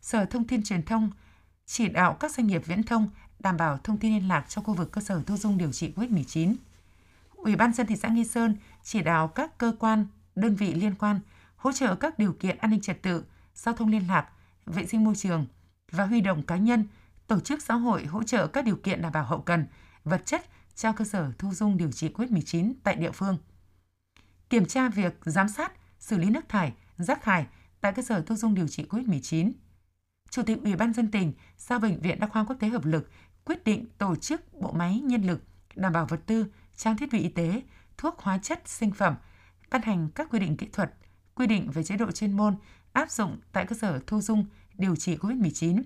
Sở 0.00 0.24
Thông 0.24 0.46
tin 0.46 0.62
Truyền 0.62 0.82
thông 0.82 1.10
chỉ 1.66 1.88
đạo 1.88 2.16
các 2.20 2.34
doanh 2.34 2.46
nghiệp 2.46 2.62
viễn 2.66 2.82
thông 2.82 3.10
đảm 3.38 3.56
bảo 3.56 3.78
thông 3.78 3.98
tin 3.98 4.14
liên 4.14 4.28
lạc 4.28 4.44
cho 4.48 4.62
khu 4.62 4.74
vực 4.74 4.92
cơ 4.92 5.00
sở 5.00 5.22
thu 5.26 5.36
dung 5.36 5.58
điều 5.58 5.72
trị 5.72 5.92
COVID-19. 5.96 6.54
Ủy 7.36 7.56
ban 7.56 7.72
dân 7.72 7.86
thị 7.86 7.96
xã 7.96 8.08
Nghi 8.08 8.24
Sơn 8.24 8.56
chỉ 8.82 9.02
đạo 9.02 9.28
các 9.28 9.58
cơ 9.58 9.72
quan, 9.78 10.06
đơn 10.34 10.54
vị 10.54 10.74
liên 10.74 10.94
quan 10.94 11.20
hỗ 11.56 11.72
trợ 11.72 11.94
các 11.94 12.18
điều 12.18 12.32
kiện 12.32 12.58
an 12.58 12.70
ninh 12.70 12.80
trật 12.80 13.02
tự, 13.02 13.24
giao 13.54 13.74
thông 13.74 13.88
liên 13.88 14.08
lạc, 14.08 14.28
vệ 14.66 14.86
sinh 14.86 15.04
môi 15.04 15.16
trường 15.16 15.46
và 15.92 16.06
huy 16.06 16.20
động 16.20 16.42
cá 16.42 16.56
nhân, 16.56 16.86
tổ 17.26 17.40
chức 17.40 17.62
xã 17.62 17.74
hội 17.74 18.04
hỗ 18.04 18.22
trợ 18.22 18.46
các 18.46 18.64
điều 18.64 18.76
kiện 18.76 19.02
đảm 19.02 19.12
bảo 19.12 19.24
hậu 19.24 19.40
cần, 19.40 19.66
vật 20.04 20.22
chất 20.26 20.46
cho 20.76 20.92
cơ 20.92 21.04
sở 21.04 21.32
thu 21.38 21.52
dung 21.52 21.76
điều 21.76 21.92
trị 21.92 22.08
COVID-19 22.14 22.72
tại 22.82 22.96
địa 22.96 23.10
phương. 23.10 23.38
Kiểm 24.50 24.66
tra 24.66 24.88
việc 24.88 25.18
giám 25.24 25.48
sát, 25.48 25.72
xử 25.98 26.18
lý 26.18 26.30
nước 26.30 26.48
thải, 26.48 26.72
rác 26.96 27.22
thải 27.22 27.46
tại 27.80 27.92
cơ 27.92 28.02
sở 28.02 28.22
thu 28.26 28.34
dung 28.34 28.54
điều 28.54 28.68
trị 28.68 28.84
COVID-19. 28.90 29.52
Chủ 30.30 30.42
tịch 30.42 30.58
Ủy 30.62 30.76
ban 30.76 30.92
dân 30.92 31.10
tỉnh 31.10 31.32
giao 31.58 31.78
Bệnh 31.78 32.00
viện 32.00 32.20
Đa 32.20 32.26
khoa 32.26 32.44
Quốc 32.44 32.56
tế 32.60 32.68
Hợp 32.68 32.84
lực 32.84 33.10
quyết 33.44 33.64
định 33.64 33.86
tổ 33.98 34.16
chức 34.16 34.54
bộ 34.54 34.72
máy 34.72 35.00
nhân 35.00 35.22
lực, 35.22 35.42
đảm 35.74 35.92
bảo 35.92 36.06
vật 36.06 36.20
tư, 36.26 36.46
trang 36.76 36.96
thiết 36.96 37.12
bị 37.12 37.18
y 37.18 37.28
tế, 37.28 37.62
thuốc 37.98 38.18
hóa 38.18 38.38
chất, 38.38 38.62
sinh 38.64 38.90
phẩm, 38.90 39.14
ban 39.70 39.82
hành 39.82 40.08
các 40.14 40.28
quy 40.30 40.38
định 40.38 40.56
kỹ 40.56 40.66
thuật, 40.72 40.94
quy 41.34 41.46
định 41.46 41.70
về 41.70 41.82
chế 41.82 41.96
độ 41.96 42.10
chuyên 42.12 42.36
môn 42.36 42.56
áp 42.92 43.10
dụng 43.10 43.40
tại 43.52 43.66
cơ 43.66 43.76
sở 43.76 44.00
thu 44.06 44.20
dung 44.20 44.46
điều 44.74 44.96
trị 44.96 45.16
COVID-19. 45.16 45.82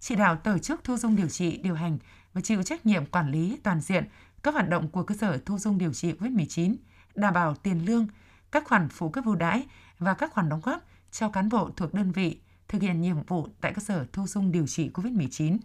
Chỉ 0.00 0.14
đạo 0.14 0.36
tổ 0.36 0.58
chức 0.58 0.84
thu 0.84 0.96
dung 0.96 1.16
điều 1.16 1.28
trị, 1.28 1.56
điều 1.56 1.74
hành 1.74 1.98
và 2.34 2.40
chịu 2.40 2.62
trách 2.62 2.86
nhiệm 2.86 3.06
quản 3.06 3.30
lý 3.30 3.58
toàn 3.62 3.80
diện 3.80 4.04
các 4.42 4.54
hoạt 4.54 4.68
động 4.68 4.88
của 4.88 5.02
cơ 5.02 5.14
sở 5.20 5.38
thu 5.46 5.58
dung 5.58 5.78
điều 5.78 5.92
trị 5.92 6.12
COVID-19, 6.12 6.74
đảm 7.14 7.34
bảo 7.34 7.54
tiền 7.54 7.84
lương, 7.86 8.06
các 8.52 8.64
khoản 8.66 8.88
phụ 8.88 9.08
cấp 9.08 9.24
ưu 9.26 9.34
đãi 9.34 9.62
và 9.98 10.14
các 10.14 10.32
khoản 10.32 10.48
đóng 10.48 10.60
góp 10.64 10.82
cho 11.10 11.28
cán 11.28 11.48
bộ 11.48 11.70
thuộc 11.76 11.94
đơn 11.94 12.12
vị 12.12 12.38
thực 12.68 12.82
hiện 12.82 13.00
nhiệm 13.00 13.22
vụ 13.22 13.48
tại 13.60 13.72
cơ 13.72 13.82
sở 13.82 14.06
thu 14.12 14.26
dung 14.26 14.52
điều 14.52 14.66
trị 14.66 14.90
COVID-19. 14.94 15.58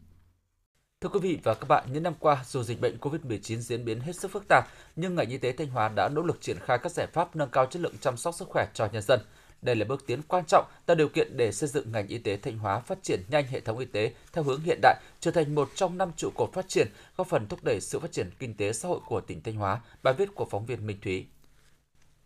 Thưa 1.01 1.09
quý 1.09 1.19
vị 1.19 1.39
và 1.43 1.53
các 1.53 1.67
bạn, 1.67 1.85
những 1.93 2.03
năm 2.03 2.13
qua, 2.19 2.43
dù 2.47 2.63
dịch 2.63 2.81
bệnh 2.81 2.97
COVID-19 2.97 3.57
diễn 3.57 3.85
biến 3.85 3.99
hết 3.99 4.15
sức 4.15 4.31
phức 4.31 4.45
tạp, 4.49 4.67
nhưng 4.95 5.15
ngành 5.15 5.29
y 5.29 5.37
tế 5.37 5.51
Thanh 5.51 5.69
Hóa 5.69 5.89
đã 5.95 6.09
nỗ 6.09 6.21
lực 6.21 6.41
triển 6.41 6.57
khai 6.59 6.77
các 6.83 6.91
giải 6.91 7.07
pháp 7.07 7.35
nâng 7.35 7.49
cao 7.49 7.65
chất 7.65 7.81
lượng 7.81 7.95
chăm 8.01 8.17
sóc 8.17 8.35
sức 8.35 8.47
khỏe 8.49 8.67
cho 8.73 8.89
nhân 8.93 9.01
dân. 9.01 9.19
Đây 9.61 9.75
là 9.75 9.85
bước 9.85 10.07
tiến 10.07 10.21
quan 10.27 10.45
trọng 10.47 10.65
tạo 10.85 10.95
điều 10.95 11.09
kiện 11.09 11.37
để 11.37 11.51
xây 11.51 11.69
dựng 11.69 11.91
ngành 11.91 12.07
y 12.07 12.17
tế 12.17 12.37
Thanh 12.37 12.57
Hóa 12.57 12.79
phát 12.79 13.03
triển 13.03 13.23
nhanh 13.29 13.47
hệ 13.47 13.59
thống 13.59 13.77
y 13.77 13.85
tế 13.85 14.13
theo 14.33 14.43
hướng 14.43 14.61
hiện 14.61 14.79
đại, 14.81 14.99
trở 15.19 15.31
thành 15.31 15.55
một 15.55 15.69
trong 15.75 15.97
năm 15.97 16.11
trụ 16.17 16.29
cột 16.35 16.53
phát 16.53 16.65
triển, 16.67 16.87
góp 17.17 17.27
phần 17.27 17.47
thúc 17.47 17.63
đẩy 17.63 17.81
sự 17.81 17.99
phát 17.99 18.11
triển 18.11 18.29
kinh 18.39 18.53
tế 18.53 18.73
xã 18.73 18.87
hội 18.89 18.99
của 19.05 19.21
tỉnh 19.21 19.41
Thanh 19.43 19.55
Hóa. 19.55 19.81
Bài 20.03 20.13
viết 20.17 20.35
của 20.35 20.47
phóng 20.51 20.65
viên 20.65 20.87
Minh 20.87 20.97
Thúy. 21.01 21.27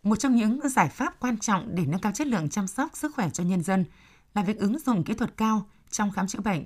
Một 0.02 0.16
trong 0.16 0.36
những 0.36 0.68
giải 0.68 0.88
pháp 0.88 1.20
quan 1.20 1.38
trọng 1.38 1.74
để 1.74 1.84
nâng 1.86 2.00
cao 2.00 2.12
chất 2.12 2.26
lượng 2.26 2.48
chăm 2.48 2.66
sóc 2.66 2.90
sức 2.94 3.14
khỏe 3.14 3.30
cho 3.30 3.44
nhân 3.44 3.62
dân 3.62 3.84
là 4.34 4.42
việc 4.42 4.58
ứng 4.58 4.78
dụng 4.78 5.04
kỹ 5.04 5.14
thuật 5.14 5.36
cao 5.36 5.66
trong 5.90 6.12
khám 6.12 6.26
chữa 6.26 6.40
bệnh. 6.40 6.64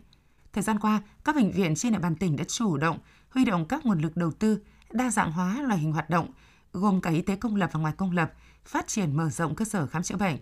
Thời 0.52 0.62
gian 0.62 0.78
qua, 0.78 1.02
các 1.25 1.37
bệnh 1.37 1.50
viện 1.50 1.75
trên 1.75 1.92
địa 1.92 1.98
bàn 1.98 2.16
tỉnh 2.16 2.37
đã 2.37 2.44
chủ 2.44 2.76
động 2.76 2.98
huy 3.30 3.44
động 3.44 3.68
các 3.68 3.87
nguồn 3.87 4.00
lực 4.00 4.16
đầu 4.16 4.30
tư, 4.30 4.58
đa 4.90 5.10
dạng 5.10 5.32
hóa 5.32 5.60
loại 5.60 5.78
hình 5.78 5.92
hoạt 5.92 6.10
động, 6.10 6.32
gồm 6.72 7.00
cả 7.00 7.10
y 7.10 7.22
tế 7.22 7.37
công 7.37 7.56
lập 7.56 7.70
và 7.72 7.80
ngoài 7.80 7.94
công 7.96 8.10
lập, 8.10 8.32
phát 8.64 8.88
triển 8.88 9.16
mở 9.16 9.30
rộng 9.30 9.54
cơ 9.54 9.64
sở 9.64 9.87
khám 9.87 10.02
chữa 10.02 10.16
bệnh. 10.16 10.37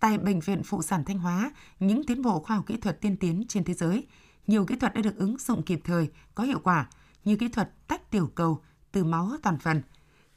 Tại 0.00 0.18
Bệnh 0.18 0.40
viện 0.40 0.62
Phụ 0.62 0.82
sản 0.82 1.04
Thanh 1.04 1.18
Hóa, 1.18 1.50
những 1.80 2.06
tiến 2.06 2.22
bộ 2.22 2.40
khoa 2.40 2.56
học 2.56 2.66
kỹ 2.66 2.76
thuật 2.76 3.00
tiên 3.00 3.16
tiến 3.16 3.44
trên 3.48 3.64
thế 3.64 3.74
giới, 3.74 4.06
nhiều 4.46 4.66
kỹ 4.66 4.76
thuật 4.76 4.94
đã 4.94 5.02
được 5.02 5.16
ứng 5.16 5.36
dụng 5.38 5.62
kịp 5.62 5.80
thời, 5.84 6.10
có 6.34 6.44
hiệu 6.44 6.60
quả, 6.64 6.88
như 7.24 7.36
kỹ 7.36 7.48
thuật 7.48 7.70
tách 7.88 8.10
tiểu 8.10 8.30
cầu 8.34 8.62
từ 8.92 9.04
máu 9.04 9.30
toàn 9.42 9.58
phần, 9.58 9.82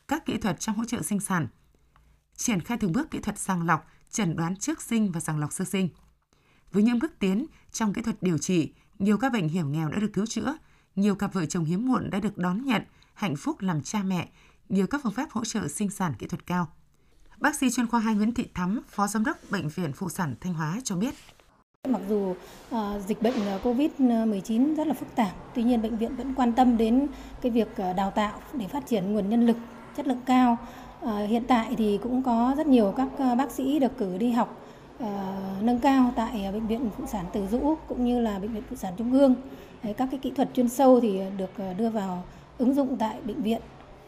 các 0.08 0.26
kỹ 0.26 0.38
thuật 0.38 0.60
trong 0.60 0.76
hỗ 0.76 0.86
trợ 0.86 1.02
sinh 1.02 1.20
sản, 1.20 1.48
triển 2.36 2.62
khai 2.62 2.78
từng 2.78 2.92
bước 2.92 3.12
kỹ 3.12 3.20
thuật 3.20 3.40
sàng 3.40 3.66
lọc, 3.66 3.88
chẩn 4.12 4.36
đoán 4.36 4.56
trước 4.56 4.82
sinh 4.82 5.12
và 5.12 5.20
sàng 5.20 5.40
lọc 5.40 5.54
sơ 5.54 5.66
sinh. 5.66 5.90
Với 6.72 6.84
những 6.84 7.00
bước 7.00 7.20
tiến 7.20 7.46
trong 7.72 7.94
kỹ 7.94 8.02
thuật 8.02 8.24
điều 8.24 8.38
trị, 8.38 8.74
nhiều 9.00 9.18
các 9.18 9.34
bệnh 9.34 9.48
hiểm 9.48 9.72
nghèo 9.72 9.90
đã 9.90 10.00
được 10.00 10.10
cứu 10.14 10.26
chữa, 10.26 10.58
nhiều 10.96 11.16
cặp 11.16 11.34
vợ 11.34 11.46
chồng 11.46 11.66
hiếm 11.66 11.86
muộn 11.88 12.10
đã 12.10 12.20
được 12.20 12.38
đón 12.38 12.66
nhận 12.66 12.82
hạnh 13.14 13.36
phúc 13.36 13.62
làm 13.62 13.82
cha 13.82 14.04
mẹ, 14.04 14.30
nhiều 14.70 14.88
các 14.88 15.02
phương 15.04 15.14
pháp 15.14 15.32
hỗ 15.32 15.46
trợ 15.46 15.68
sinh 15.68 15.90
sản 15.90 16.14
kỹ 16.20 16.28
thuật 16.28 16.46
cao. 16.46 16.74
Bác 17.44 17.56
sĩ 17.56 17.70
chuyên 17.72 17.88
khoa 17.88 18.00
2 18.00 18.16
Nguyễn 18.16 18.34
Thị 18.34 18.46
Thắm, 18.54 18.82
Phó 18.90 19.08
Giám 19.08 19.26
đốc 19.26 19.38
Bệnh 19.52 19.68
viện 19.68 19.92
Phụ 19.94 20.10
sản 20.10 20.36
Thanh 20.42 20.54
Hóa 20.54 20.80
cho 20.84 20.96
biết. 20.96 21.14
Mặc 21.90 22.02
dù 22.10 22.36
uh, 22.76 22.78
dịch 23.08 23.22
bệnh 23.22 23.48
à, 23.48 23.60
COVID-19 23.64 24.76
rất 24.76 24.88
là 24.88 24.94
phức 24.94 25.16
tạp, 25.16 25.32
tuy 25.56 25.64
nhiên 25.64 25.82
bệnh 25.82 25.98
viện 25.98 26.16
vẫn 26.16 26.34
quan 26.36 26.54
tâm 26.54 26.78
đến 26.78 27.08
cái 27.42 27.52
việc 27.52 27.68
uh, 27.90 27.96
đào 27.96 28.12
tạo 28.12 28.40
để 28.54 28.68
phát 28.68 28.88
triển 28.88 29.14
nguồn 29.14 29.30
nhân 29.30 29.46
lực 29.46 29.58
chất 29.98 30.08
lượng 30.08 30.22
cao. 30.26 30.58
Uh, 31.06 31.30
hiện 31.30 31.44
tại 31.48 31.76
thì 31.78 32.00
cũng 32.04 32.24
có 32.24 32.54
rất 32.58 32.68
nhiều 32.68 32.94
các 32.98 33.08
uh, 33.14 33.38
bác 33.38 33.52
sĩ 33.52 33.80
được 33.80 33.98
cử 33.98 34.18
đi 34.18 34.32
học 34.32 34.62
uh, 35.04 35.08
nâng 35.62 35.80
cao 35.80 36.14
tại 36.16 36.46
uh, 36.48 36.54
bệnh 36.54 36.68
viện 36.68 36.90
phụ 36.98 37.06
sản 37.08 37.26
Từ 37.34 37.48
Dũ 37.48 37.76
cũng 37.88 38.06
như 38.06 38.22
là 38.22 38.40
bệnh 38.40 38.54
viện 38.54 38.64
phụ 38.70 38.76
sản 38.76 38.94
Trung 38.98 39.14
ương. 39.14 39.36
Đấy, 39.84 39.94
các 39.94 40.08
cái 40.12 40.20
kỹ 40.20 40.32
thuật 40.36 40.50
chuyên 40.54 40.70
sâu 40.70 41.00
thì 41.00 41.22
được 41.38 41.52
uh, 41.72 41.78
đưa 41.78 41.90
vào 41.90 42.24
ứng 42.58 42.74
dụng 42.74 42.98
tại 42.98 43.18
bệnh 43.26 43.42
viện. 43.42 43.62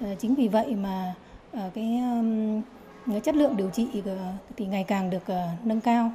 Uh, 0.03 0.19
chính 0.19 0.35
vì 0.35 0.47
vậy 0.47 0.75
mà 0.75 1.13
uh, 1.57 1.73
cái 1.73 1.97
um, 1.97 2.61
chất 3.23 3.35
lượng 3.35 3.57
điều 3.57 3.69
trị 3.69 3.87
ờ, 4.05 4.33
thì 4.57 4.65
ngày 4.65 4.85
càng 4.87 5.09
được 5.09 5.25
ờ, 5.25 5.47
nâng 5.63 5.81
cao. 5.81 6.11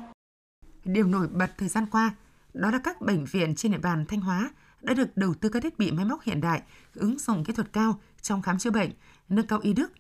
Điều 0.85 1.07
nổi 1.07 1.29
bật 1.29 1.51
thời 1.59 1.69
gian 1.69 1.87
qua 1.87 2.15
đó 2.55 2.71
là 2.71 2.79
các 2.79 3.01
bệnh 3.01 3.25
viện 3.25 3.55
trên 3.55 3.73
địa 3.73 3.79
bàn 3.79 4.05
Thanh 4.09 4.21
Hóa 4.21 4.51
đã 4.81 4.95
được 4.95 5.17
đầu 5.17 5.35
tư 5.35 5.49
các 5.49 5.63
thiết 5.63 5.79
bị 5.79 5.93
máy 5.93 6.05
móc 6.05 6.23
hiện 6.23 6.41
đại, 6.41 6.63
ứng 6.95 7.19
dụng 7.19 7.45
kỹ 7.45 7.53
thuật 7.53 7.73
cao 7.73 8.01
trong 8.23 8.43
khám 8.43 8.59
chữa 8.59 8.71
bệnh, 8.71 8.91
nâng 9.29 9.47
cao 9.47 9.59
y 9.63 9.73
đức 9.73 9.93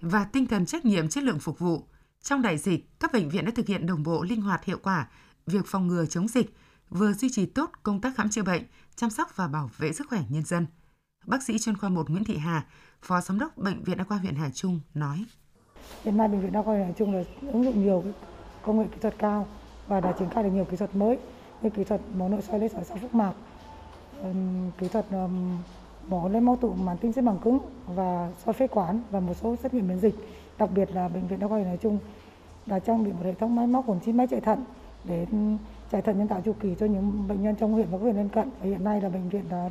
và 0.00 0.24
tinh 0.24 0.46
thần 0.46 0.66
trách 0.66 0.84
nhiệm 0.84 1.08
chất 1.08 1.24
lượng 1.24 1.38
phục 1.38 1.58
vụ. 1.58 1.82
Trong 2.22 2.42
đại 2.42 2.58
dịch, 2.58 3.00
các 3.00 3.12
bệnh 3.12 3.28
viện 3.28 3.44
đã 3.44 3.50
thực 3.54 3.66
hiện 3.66 3.86
đồng 3.86 4.02
bộ 4.02 4.22
linh 4.22 4.42
hoạt 4.42 4.64
hiệu 4.64 4.78
quả 4.82 5.08
việc 5.46 5.66
phòng 5.66 5.86
ngừa 5.86 6.06
chống 6.06 6.28
dịch, 6.28 6.54
vừa 6.90 7.12
duy 7.12 7.28
trì 7.32 7.46
tốt 7.46 7.70
công 7.82 8.00
tác 8.00 8.16
khám 8.16 8.30
chữa 8.30 8.42
bệnh, 8.42 8.62
chăm 8.96 9.10
sóc 9.10 9.36
và 9.36 9.48
bảo 9.48 9.70
vệ 9.78 9.92
sức 9.92 10.06
khỏe 10.08 10.22
nhân 10.28 10.44
dân. 10.44 10.66
Bác 11.26 11.42
sĩ 11.42 11.58
chuyên 11.58 11.76
khoa 11.76 11.88
1 11.88 12.10
Nguyễn 12.10 12.24
Thị 12.24 12.36
Hà, 12.36 12.66
Phó 13.02 13.20
Giám 13.20 13.38
đốc 13.38 13.56
Bệnh 13.56 13.84
viện 13.84 13.98
Đa 13.98 14.04
khoa 14.04 14.18
huyện 14.18 14.34
Hà 14.34 14.50
Trung 14.50 14.80
nói. 14.94 15.24
Hiện 16.04 16.16
nay 16.16 16.28
bệnh 16.28 16.40
viện 16.40 16.52
đa 16.52 16.62
khoa 16.62 16.76
nói 16.76 16.94
chung 16.98 17.14
là 17.14 17.24
ứng 17.52 17.64
dụng 17.64 17.82
nhiều 17.82 18.04
công 18.62 18.78
nghệ 18.78 18.84
kỹ 18.92 18.98
thuật 19.00 19.14
cao 19.18 19.46
và 19.86 20.00
đã 20.00 20.12
triển 20.18 20.30
khai 20.30 20.44
được 20.44 20.50
nhiều 20.50 20.64
kỹ 20.64 20.76
thuật 20.76 20.96
mới 20.96 21.18
như 21.62 21.70
kỹ 21.70 21.84
thuật 21.84 22.00
mổ 22.14 22.28
nội 22.28 22.42
soi 22.42 22.58
lấy 22.60 22.68
sỏi 22.68 22.84
sau 22.84 22.96
phúc 22.96 23.14
mạc, 23.14 23.32
kỹ 24.78 24.88
thuật 24.88 25.06
mổ 26.08 26.28
lấy 26.28 26.40
máu 26.40 26.56
tụ 26.56 26.74
màng 26.74 26.96
tinh 26.96 27.12
xếp 27.12 27.22
bằng 27.22 27.38
cứng 27.38 27.58
và 27.86 28.30
soi 28.44 28.52
phế 28.52 28.66
quản 28.66 29.00
và 29.10 29.20
một 29.20 29.34
số 29.34 29.56
xét 29.56 29.74
nghiệm 29.74 29.88
miễn 29.88 29.98
dịch. 29.98 30.14
Đặc 30.58 30.70
biệt 30.74 30.90
là 30.90 31.08
bệnh 31.08 31.26
viện 31.26 31.40
đa 31.40 31.48
khoa 31.48 31.58
nói 31.58 31.78
chung 31.82 31.98
đã 32.66 32.78
trang 32.78 33.04
bị 33.04 33.12
một 33.12 33.24
hệ 33.24 33.34
thống 33.34 33.56
máy 33.56 33.66
móc 33.66 33.86
gồm 33.86 34.00
9 34.00 34.16
máy 34.16 34.26
chạy 34.26 34.40
thận 34.40 34.64
để 35.04 35.26
chạy 35.90 36.02
thận 36.02 36.18
nhân 36.18 36.28
tạo 36.28 36.40
chu 36.44 36.52
kỳ 36.60 36.74
cho 36.80 36.86
những 36.86 37.28
bệnh 37.28 37.42
nhân 37.42 37.54
trong 37.54 37.72
huyện 37.72 37.86
và 37.90 37.98
các 37.98 38.02
huyện 38.02 38.16
lân 38.16 38.28
cận. 38.28 38.50
Và 38.60 38.66
hiện 38.66 38.84
nay 38.84 39.00
là 39.00 39.08
bệnh 39.08 39.28
viện 39.28 39.44
đã 39.50 39.70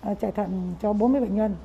à, 0.00 0.14
chạy 0.14 0.32
thận 0.32 0.74
cho 0.82 0.92
40 0.92 1.20
bệnh 1.20 1.36
nhân. 1.36 1.56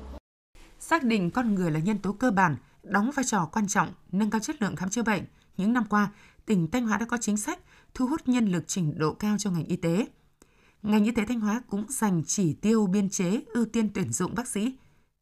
Xác 0.78 1.04
định 1.04 1.30
con 1.30 1.54
người 1.54 1.70
là 1.70 1.80
nhân 1.80 1.98
tố 1.98 2.12
cơ 2.12 2.30
bản 2.30 2.56
đóng 2.82 3.10
vai 3.10 3.24
trò 3.24 3.48
quan 3.52 3.66
trọng 3.66 3.92
nâng 4.12 4.30
cao 4.30 4.40
chất 4.40 4.62
lượng 4.62 4.76
khám 4.76 4.90
chữa 4.90 5.02
bệnh. 5.02 5.24
Những 5.56 5.72
năm 5.72 5.84
qua, 5.90 6.10
tỉnh 6.46 6.70
Thanh 6.70 6.86
Hóa 6.86 6.98
đã 6.98 7.06
có 7.06 7.16
chính 7.16 7.36
sách 7.36 7.58
thu 7.94 8.06
hút 8.06 8.28
nhân 8.28 8.46
lực 8.46 8.64
trình 8.66 8.98
độ 8.98 9.14
cao 9.14 9.36
cho 9.38 9.50
ngành 9.50 9.64
y 9.64 9.76
tế. 9.76 10.06
Ngành 10.82 11.04
y 11.04 11.10
tế 11.10 11.24
Thanh 11.24 11.40
Hóa 11.40 11.62
cũng 11.68 11.86
dành 11.88 12.22
chỉ 12.26 12.52
tiêu 12.52 12.86
biên 12.86 13.10
chế 13.10 13.40
ưu 13.46 13.64
tiên 13.64 13.88
tuyển 13.94 14.12
dụng 14.12 14.34
bác 14.34 14.48
sĩ. 14.48 14.76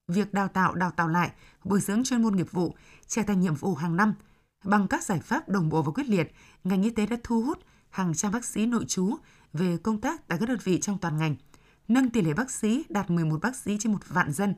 Việc 0.08 0.34
đào 0.34 0.48
tạo, 0.48 0.74
đào 0.74 0.90
tạo 0.90 1.08
lại, 1.08 1.30
bồi 1.64 1.80
dưỡng 1.80 2.04
chuyên 2.04 2.22
môn 2.22 2.36
nghiệp 2.36 2.52
vụ 2.52 2.74
trở 3.06 3.22
thành 3.22 3.40
nhiệm 3.40 3.54
vụ 3.54 3.74
hàng 3.74 3.96
năm. 3.96 4.14
Bằng 4.64 4.88
các 4.88 5.02
giải 5.02 5.20
pháp 5.20 5.48
đồng 5.48 5.68
bộ 5.68 5.82
và 5.82 5.92
quyết 5.92 6.08
liệt, 6.08 6.32
ngành 6.64 6.82
y 6.82 6.90
tế 6.90 7.06
đã 7.06 7.16
thu 7.24 7.42
hút 7.42 7.58
hàng 7.90 8.14
trăm 8.14 8.32
bác 8.32 8.44
sĩ 8.44 8.66
nội 8.66 8.84
trú 8.88 9.16
về 9.52 9.76
công 9.76 10.00
tác 10.00 10.28
tại 10.28 10.38
các 10.38 10.48
đơn 10.48 10.58
vị 10.64 10.78
trong 10.80 10.98
toàn 10.98 11.18
ngành, 11.18 11.36
nâng 11.88 12.10
tỷ 12.10 12.22
lệ 12.22 12.34
bác 12.34 12.50
sĩ 12.50 12.84
đạt 12.88 13.10
11 13.10 13.40
bác 13.42 13.56
sĩ 13.56 13.76
trên 13.80 13.92
một 13.92 14.08
vạn 14.08 14.32
dân, 14.32 14.54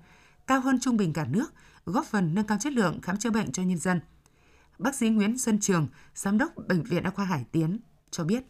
cao 0.47 0.61
hơn 0.61 0.81
trung 0.81 0.97
bình 0.97 1.13
cả 1.13 1.25
nước 1.25 1.53
góp 1.87 2.05
phần 2.05 2.35
nâng 2.35 2.47
cao 2.47 2.59
chất 2.61 2.73
lượng 2.73 3.01
khám 3.03 3.17
chữa 3.17 3.31
bệnh 3.31 3.53
cho 3.53 3.63
nhân 3.63 3.79
dân. 3.79 4.01
Bác 4.79 4.95
sĩ 4.95 5.09
Nguyễn 5.09 5.39
Xuân 5.39 5.59
Trường, 5.61 5.87
Giám 6.15 6.39
đốc 6.39 6.51
Bệnh 6.69 6.83
viện 6.83 7.03
Đa 7.03 7.11
khoa 7.11 7.25
Hải 7.25 7.45
Tiến 7.53 7.79
cho 8.11 8.25
biết. 8.25 8.43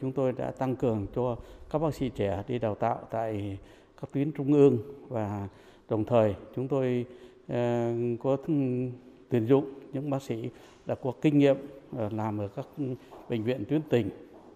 Chúng 0.00 0.12
tôi 0.12 0.32
đã 0.32 0.50
tăng 0.50 0.76
cường 0.76 1.06
cho 1.14 1.36
các 1.70 1.78
bác 1.78 1.94
sĩ 1.94 2.10
trẻ 2.16 2.42
đi 2.48 2.58
đào 2.58 2.74
tạo 2.74 3.08
tại 3.10 3.58
các 4.00 4.10
tuyến 4.12 4.32
trung 4.32 4.52
ương 4.52 4.78
và 5.08 5.48
đồng 5.88 6.04
thời 6.04 6.34
chúng 6.56 6.68
tôi 6.68 7.06
ờ, 7.48 7.92
có 8.22 8.36
tuyển 9.30 9.46
dụng 9.46 9.80
những 9.92 10.10
bác 10.10 10.22
sĩ 10.22 10.50
đã 10.86 10.94
có 11.02 11.12
kinh 11.22 11.38
nghiệm 11.38 11.56
ờ, 11.96 12.08
làm 12.12 12.38
ở 12.38 12.48
các 12.48 12.66
bệnh 13.28 13.44
viện 13.44 13.64
tuyến 13.68 13.82
tỉnh, 13.82 14.10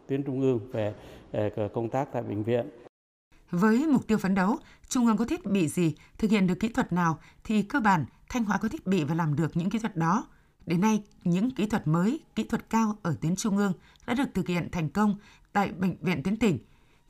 tuyến 0.06 0.22
trung 0.22 0.40
ương 0.40 0.60
về 0.72 0.94
ờ, 1.32 1.68
công 1.74 1.88
tác 1.88 2.08
tại 2.12 2.22
bệnh 2.22 2.44
viện 2.44 2.66
với 3.50 3.86
mục 3.86 4.06
tiêu 4.06 4.18
phấn 4.18 4.34
đấu, 4.34 4.56
Trung 4.88 5.06
ương 5.06 5.16
có 5.16 5.24
thiết 5.24 5.46
bị 5.46 5.68
gì, 5.68 5.94
thực 6.18 6.30
hiện 6.30 6.46
được 6.46 6.54
kỹ 6.60 6.68
thuật 6.68 6.92
nào 6.92 7.18
thì 7.44 7.62
cơ 7.62 7.80
bản 7.80 8.04
Thanh 8.28 8.44
Hóa 8.44 8.58
có 8.58 8.68
thiết 8.68 8.86
bị 8.86 9.04
và 9.04 9.14
làm 9.14 9.36
được 9.36 9.56
những 9.56 9.70
kỹ 9.70 9.78
thuật 9.78 9.96
đó. 9.96 10.26
Đến 10.66 10.80
nay, 10.80 11.02
những 11.24 11.50
kỹ 11.50 11.66
thuật 11.66 11.86
mới, 11.86 12.20
kỹ 12.34 12.44
thuật 12.44 12.70
cao 12.70 12.98
ở 13.02 13.16
tuyến 13.20 13.36
Trung 13.36 13.56
ương 13.56 13.72
đã 14.06 14.14
được 14.14 14.28
thực 14.34 14.48
hiện 14.48 14.68
thành 14.72 14.88
công 14.90 15.16
tại 15.52 15.72
Bệnh 15.72 15.96
viện 16.00 16.22
tuyến 16.22 16.36
tỉnh. 16.36 16.58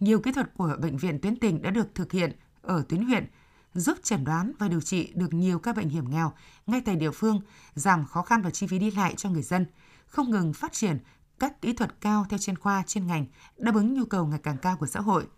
Nhiều 0.01 0.21
kỹ 0.21 0.33
thuật 0.33 0.55
của 0.55 0.77
Bệnh 0.83 0.97
viện 0.97 1.19
tuyến 1.21 1.37
tỉnh 1.37 1.63
đã 1.63 1.71
được 1.71 1.95
thực 1.95 2.13
hiện 2.13 2.33
ở 2.63 2.85
tuyến 2.89 3.05
huyện, 3.05 3.27
giúp 3.75 3.99
chẩn 4.03 4.25
đoán 4.25 4.53
và 4.59 4.69
điều 4.69 4.81
trị 4.81 5.13
được 5.15 5.35
nhiều 5.35 5.59
các 5.59 5.77
bệnh 5.77 5.89
hiểm 5.89 6.11
nghèo 6.11 6.33
ngay 6.67 6.81
tại 6.81 6.97
địa 6.97 7.11
phương, 7.11 7.41
giảm 7.75 8.07
khó 8.07 8.23
khăn 8.23 8.43
và 8.43 8.51
chi 8.51 8.67
phí 8.67 8.79
đi 8.79 8.91
lại 8.91 9.15
cho 9.17 9.31
người 9.31 9.43
dân, 9.43 9.67
không 10.07 10.31
ngừng 10.31 10.53
phát 10.53 10.73
triển 10.73 10.99
các 11.39 11.63
kỹ 11.63 11.73
thuật 11.73 12.01
cao 12.01 12.27
theo 12.29 12.39
chuyên 12.39 12.59
khoa, 12.59 12.83
chuyên 12.87 13.07
ngành, 13.07 13.27
đáp 13.57 13.75
ứng 13.75 13.95
nhu 13.95 14.05
cầu 14.05 14.27
ngày 14.27 14.41
càng 14.43 14.59
cao 14.59 14.77
của 14.77 14.87
xã 14.87 15.01
hội– 15.01 15.27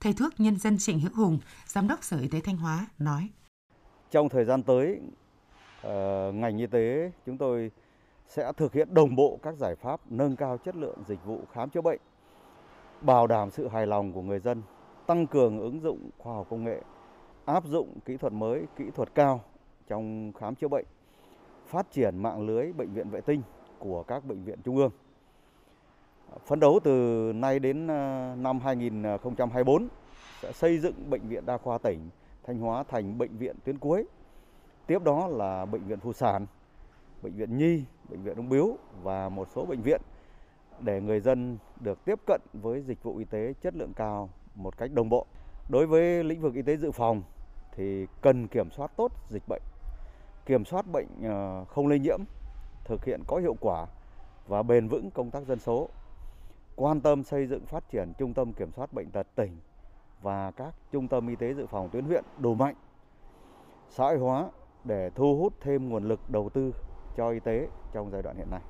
Thầy 0.00 0.12
thuốc 0.12 0.40
nhân 0.40 0.58
dân 0.58 0.78
Trịnh 0.78 1.00
Hữu 1.00 1.12
Hùng, 1.14 1.38
Giám 1.66 1.88
đốc 1.88 2.04
Sở 2.04 2.18
Y 2.18 2.28
tế 2.28 2.40
Thanh 2.40 2.56
Hóa 2.56 2.86
nói. 2.98 3.28
Trong 4.10 4.28
thời 4.28 4.44
gian 4.44 4.62
tới, 4.62 5.00
ờ, 5.82 6.32
ngành 6.34 6.58
y 6.58 6.66
tế 6.66 7.10
chúng 7.26 7.38
tôi 7.38 7.70
sẽ 8.28 8.52
thực 8.56 8.72
hiện 8.72 8.94
đồng 8.94 9.16
bộ 9.16 9.38
các 9.42 9.56
giải 9.56 9.74
pháp 9.74 10.00
nâng 10.10 10.36
cao 10.36 10.58
chất 10.58 10.76
lượng 10.76 10.98
dịch 11.06 11.24
vụ 11.24 11.40
khám 11.52 11.70
chữa 11.70 11.80
bệnh, 11.80 12.00
bảo 13.00 13.26
đảm 13.26 13.50
sự 13.50 13.68
hài 13.68 13.86
lòng 13.86 14.12
của 14.12 14.22
người 14.22 14.38
dân, 14.38 14.62
tăng 15.06 15.26
cường 15.26 15.60
ứng 15.60 15.80
dụng 15.80 16.10
khoa 16.18 16.34
học 16.34 16.46
công 16.50 16.64
nghệ, 16.64 16.80
áp 17.44 17.64
dụng 17.64 18.00
kỹ 18.04 18.16
thuật 18.16 18.32
mới, 18.32 18.62
kỹ 18.76 18.84
thuật 18.94 19.14
cao 19.14 19.40
trong 19.88 20.32
khám 20.38 20.54
chữa 20.54 20.68
bệnh, 20.68 20.84
phát 21.66 21.90
triển 21.90 22.16
mạng 22.22 22.46
lưới 22.46 22.72
bệnh 22.72 22.92
viện 22.92 23.10
vệ 23.10 23.20
tinh 23.20 23.42
của 23.78 24.02
các 24.02 24.24
bệnh 24.24 24.44
viện 24.44 24.58
trung 24.64 24.76
ương. 24.76 24.90
Phấn 26.46 26.60
đấu 26.60 26.80
từ 26.84 26.92
nay 27.34 27.58
đến 27.58 27.86
ờ, 27.86 28.34
năm 28.38 28.60
2024 28.60 29.88
sẽ 30.42 30.52
xây 30.52 30.78
dựng 30.78 31.10
bệnh 31.10 31.28
viện 31.28 31.46
đa 31.46 31.58
khoa 31.58 31.78
tỉnh 31.78 32.08
Thanh 32.46 32.58
Hóa 32.58 32.84
thành 32.88 33.18
bệnh 33.18 33.36
viện 33.36 33.56
tuyến 33.64 33.78
cuối. 33.78 34.04
Tiếp 34.86 35.02
đó 35.02 35.26
là 35.26 35.64
bệnh 35.64 35.84
viện 35.84 36.00
phụ 36.00 36.12
sản, 36.12 36.46
bệnh 37.22 37.32
viện 37.32 37.58
nhi, 37.58 37.84
bệnh 38.08 38.22
viện 38.22 38.36
ung 38.36 38.48
bướu 38.48 38.78
và 39.02 39.28
một 39.28 39.48
số 39.54 39.64
bệnh 39.64 39.82
viện 39.82 40.00
để 40.80 41.00
người 41.00 41.20
dân 41.20 41.58
được 41.80 42.04
tiếp 42.04 42.20
cận 42.26 42.40
với 42.52 42.82
dịch 42.82 43.02
vụ 43.02 43.16
y 43.16 43.24
tế 43.24 43.52
chất 43.60 43.74
lượng 43.74 43.92
cao 43.96 44.30
một 44.54 44.78
cách 44.78 44.90
đồng 44.92 45.08
bộ. 45.08 45.26
Đối 45.68 45.86
với 45.86 46.24
lĩnh 46.24 46.40
vực 46.40 46.54
y 46.54 46.62
tế 46.62 46.76
dự 46.76 46.90
phòng 46.90 47.22
thì 47.72 48.06
cần 48.20 48.48
kiểm 48.48 48.70
soát 48.70 48.90
tốt 48.96 49.12
dịch 49.30 49.42
bệnh, 49.48 49.62
kiểm 50.46 50.64
soát 50.64 50.86
bệnh 50.92 51.06
ờ, 51.22 51.64
không 51.64 51.86
lây 51.86 51.98
nhiễm, 51.98 52.20
thực 52.84 53.04
hiện 53.04 53.20
có 53.26 53.36
hiệu 53.36 53.56
quả 53.60 53.86
và 54.48 54.62
bền 54.62 54.88
vững 54.88 55.10
công 55.10 55.30
tác 55.30 55.46
dân 55.46 55.58
số 55.58 55.88
quan 56.76 57.00
tâm 57.00 57.24
xây 57.24 57.46
dựng 57.46 57.66
phát 57.66 57.90
triển 57.90 58.12
trung 58.18 58.34
tâm 58.34 58.52
kiểm 58.52 58.72
soát 58.72 58.92
bệnh 58.92 59.10
tật 59.10 59.26
tỉnh 59.34 59.56
và 60.22 60.50
các 60.50 60.74
trung 60.92 61.08
tâm 61.08 61.28
y 61.28 61.36
tế 61.36 61.54
dự 61.54 61.66
phòng 61.66 61.90
tuyến 61.92 62.04
huyện 62.04 62.24
đủ 62.38 62.54
mạnh, 62.54 62.74
xã 63.90 64.04
hội 64.04 64.18
hóa 64.18 64.50
để 64.84 65.10
thu 65.14 65.38
hút 65.38 65.54
thêm 65.60 65.88
nguồn 65.88 66.08
lực 66.08 66.30
đầu 66.30 66.50
tư 66.54 66.72
cho 67.16 67.30
y 67.30 67.40
tế 67.40 67.68
trong 67.94 68.10
giai 68.12 68.22
đoạn 68.22 68.36
hiện 68.36 68.50
nay. 68.50 68.60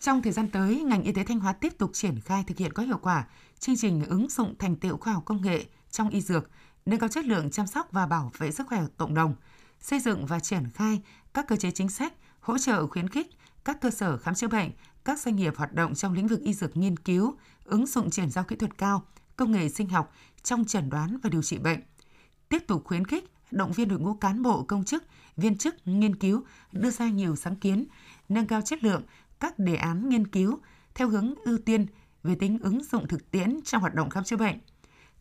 Trong 0.00 0.22
thời 0.22 0.32
gian 0.32 0.50
tới, 0.50 0.82
ngành 0.82 1.02
y 1.02 1.12
tế 1.12 1.24
Thanh 1.24 1.40
Hóa 1.40 1.52
tiếp 1.52 1.72
tục 1.78 1.90
triển 1.92 2.20
khai 2.20 2.44
thực 2.46 2.58
hiện 2.58 2.72
có 2.72 2.82
hiệu 2.82 2.98
quả 3.02 3.26
chương 3.58 3.76
trình 3.76 4.04
ứng 4.08 4.28
dụng 4.28 4.54
thành 4.58 4.76
tựu 4.76 4.96
khoa 4.96 5.12
học 5.12 5.22
công 5.26 5.42
nghệ 5.42 5.64
trong 5.90 6.08
y 6.08 6.20
dược, 6.20 6.50
nâng 6.86 7.00
cao 7.00 7.08
chất 7.08 7.24
lượng 7.24 7.50
chăm 7.50 7.66
sóc 7.66 7.88
và 7.92 8.06
bảo 8.06 8.30
vệ 8.38 8.50
sức 8.50 8.66
khỏe 8.68 8.82
cộng 8.96 9.14
đồng, 9.14 9.34
xây 9.80 10.00
dựng 10.00 10.26
và 10.26 10.40
triển 10.40 10.70
khai 10.74 11.02
các 11.34 11.48
cơ 11.48 11.56
chế 11.56 11.70
chính 11.70 11.88
sách 11.88 12.12
hỗ 12.40 12.58
trợ 12.58 12.86
khuyến 12.86 13.08
khích 13.08 13.26
các 13.64 13.80
cơ 13.80 13.90
sở 13.90 14.16
khám 14.16 14.34
chữa 14.34 14.48
bệnh, 14.48 14.70
các 15.04 15.18
doanh 15.18 15.36
nghiệp 15.36 15.56
hoạt 15.56 15.74
động 15.74 15.94
trong 15.94 16.12
lĩnh 16.12 16.26
vực 16.26 16.40
y 16.40 16.54
dược 16.54 16.76
nghiên 16.76 16.96
cứu, 16.96 17.36
ứng 17.64 17.86
dụng 17.86 18.10
chuyển 18.10 18.30
giao 18.30 18.44
kỹ 18.44 18.56
thuật 18.56 18.78
cao, 18.78 19.02
công 19.38 19.52
nghệ 19.52 19.68
sinh 19.68 19.88
học 19.88 20.12
trong 20.42 20.64
chẩn 20.64 20.90
đoán 20.90 21.18
và 21.22 21.30
điều 21.30 21.42
trị 21.42 21.58
bệnh. 21.58 21.80
Tiếp 22.48 22.62
tục 22.66 22.82
khuyến 22.84 23.04
khích, 23.04 23.24
động 23.50 23.72
viên 23.72 23.88
đội 23.88 23.98
ngũ 23.98 24.14
cán 24.14 24.42
bộ, 24.42 24.62
công 24.62 24.84
chức, 24.84 25.04
viên 25.36 25.58
chức 25.58 25.74
nghiên 25.84 26.16
cứu 26.16 26.42
đưa 26.72 26.90
ra 26.90 27.08
nhiều 27.08 27.36
sáng 27.36 27.56
kiến, 27.56 27.86
nâng 28.28 28.46
cao 28.46 28.60
chất 28.62 28.84
lượng 28.84 29.02
các 29.40 29.58
đề 29.58 29.76
án 29.76 30.08
nghiên 30.08 30.26
cứu 30.26 30.58
theo 30.94 31.08
hướng 31.08 31.34
ưu 31.44 31.58
tiên 31.58 31.86
về 32.22 32.34
tính 32.34 32.58
ứng 32.58 32.84
dụng 32.84 33.08
thực 33.08 33.30
tiễn 33.30 33.60
trong 33.64 33.80
hoạt 33.80 33.94
động 33.94 34.10
khám 34.10 34.24
chữa 34.24 34.36
bệnh. 34.36 34.58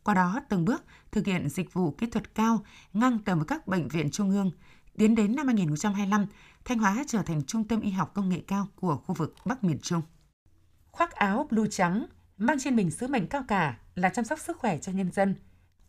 Qua 0.03 0.13
đó, 0.13 0.39
từng 0.49 0.65
bước 0.65 0.84
thực 1.12 1.25
hiện 1.25 1.49
dịch 1.49 1.73
vụ 1.73 1.91
kỹ 1.91 2.08
thuật 2.08 2.36
cao 2.36 2.63
ngang 2.93 3.19
tầm 3.19 3.38
với 3.38 3.45
các 3.47 3.67
bệnh 3.67 3.88
viện 3.88 4.12
trung 4.12 4.30
ương. 4.32 4.51
Tiến 4.97 5.15
đến 5.15 5.36
năm 5.36 5.47
2025, 5.47 6.25
Thanh 6.65 6.80
Hóa 6.80 7.03
trở 7.08 7.21
thành 7.21 7.43
trung 7.43 7.67
tâm 7.67 7.82
y 7.82 7.91
học 7.91 8.12
công 8.13 8.30
nghệ 8.30 8.43
cao 8.47 8.67
của 8.75 8.97
khu 8.97 9.15
vực 9.15 9.36
Bắc 9.45 9.63
miền 9.63 9.80
Trung. 9.82 10.01
Khoác 10.91 11.12
áo 11.12 11.47
blue 11.51 11.67
trắng, 11.71 12.06
mang 12.38 12.58
trên 12.60 12.76
mình 12.76 12.91
sứ 12.91 13.08
mệnh 13.08 13.28
cao 13.28 13.43
cả 13.47 13.78
là 13.95 14.10
chăm 14.10 14.26
sóc 14.26 14.39
sức 14.39 14.58
khỏe 14.58 14.78
cho 14.78 14.91
nhân 14.91 15.12
dân. 15.12 15.36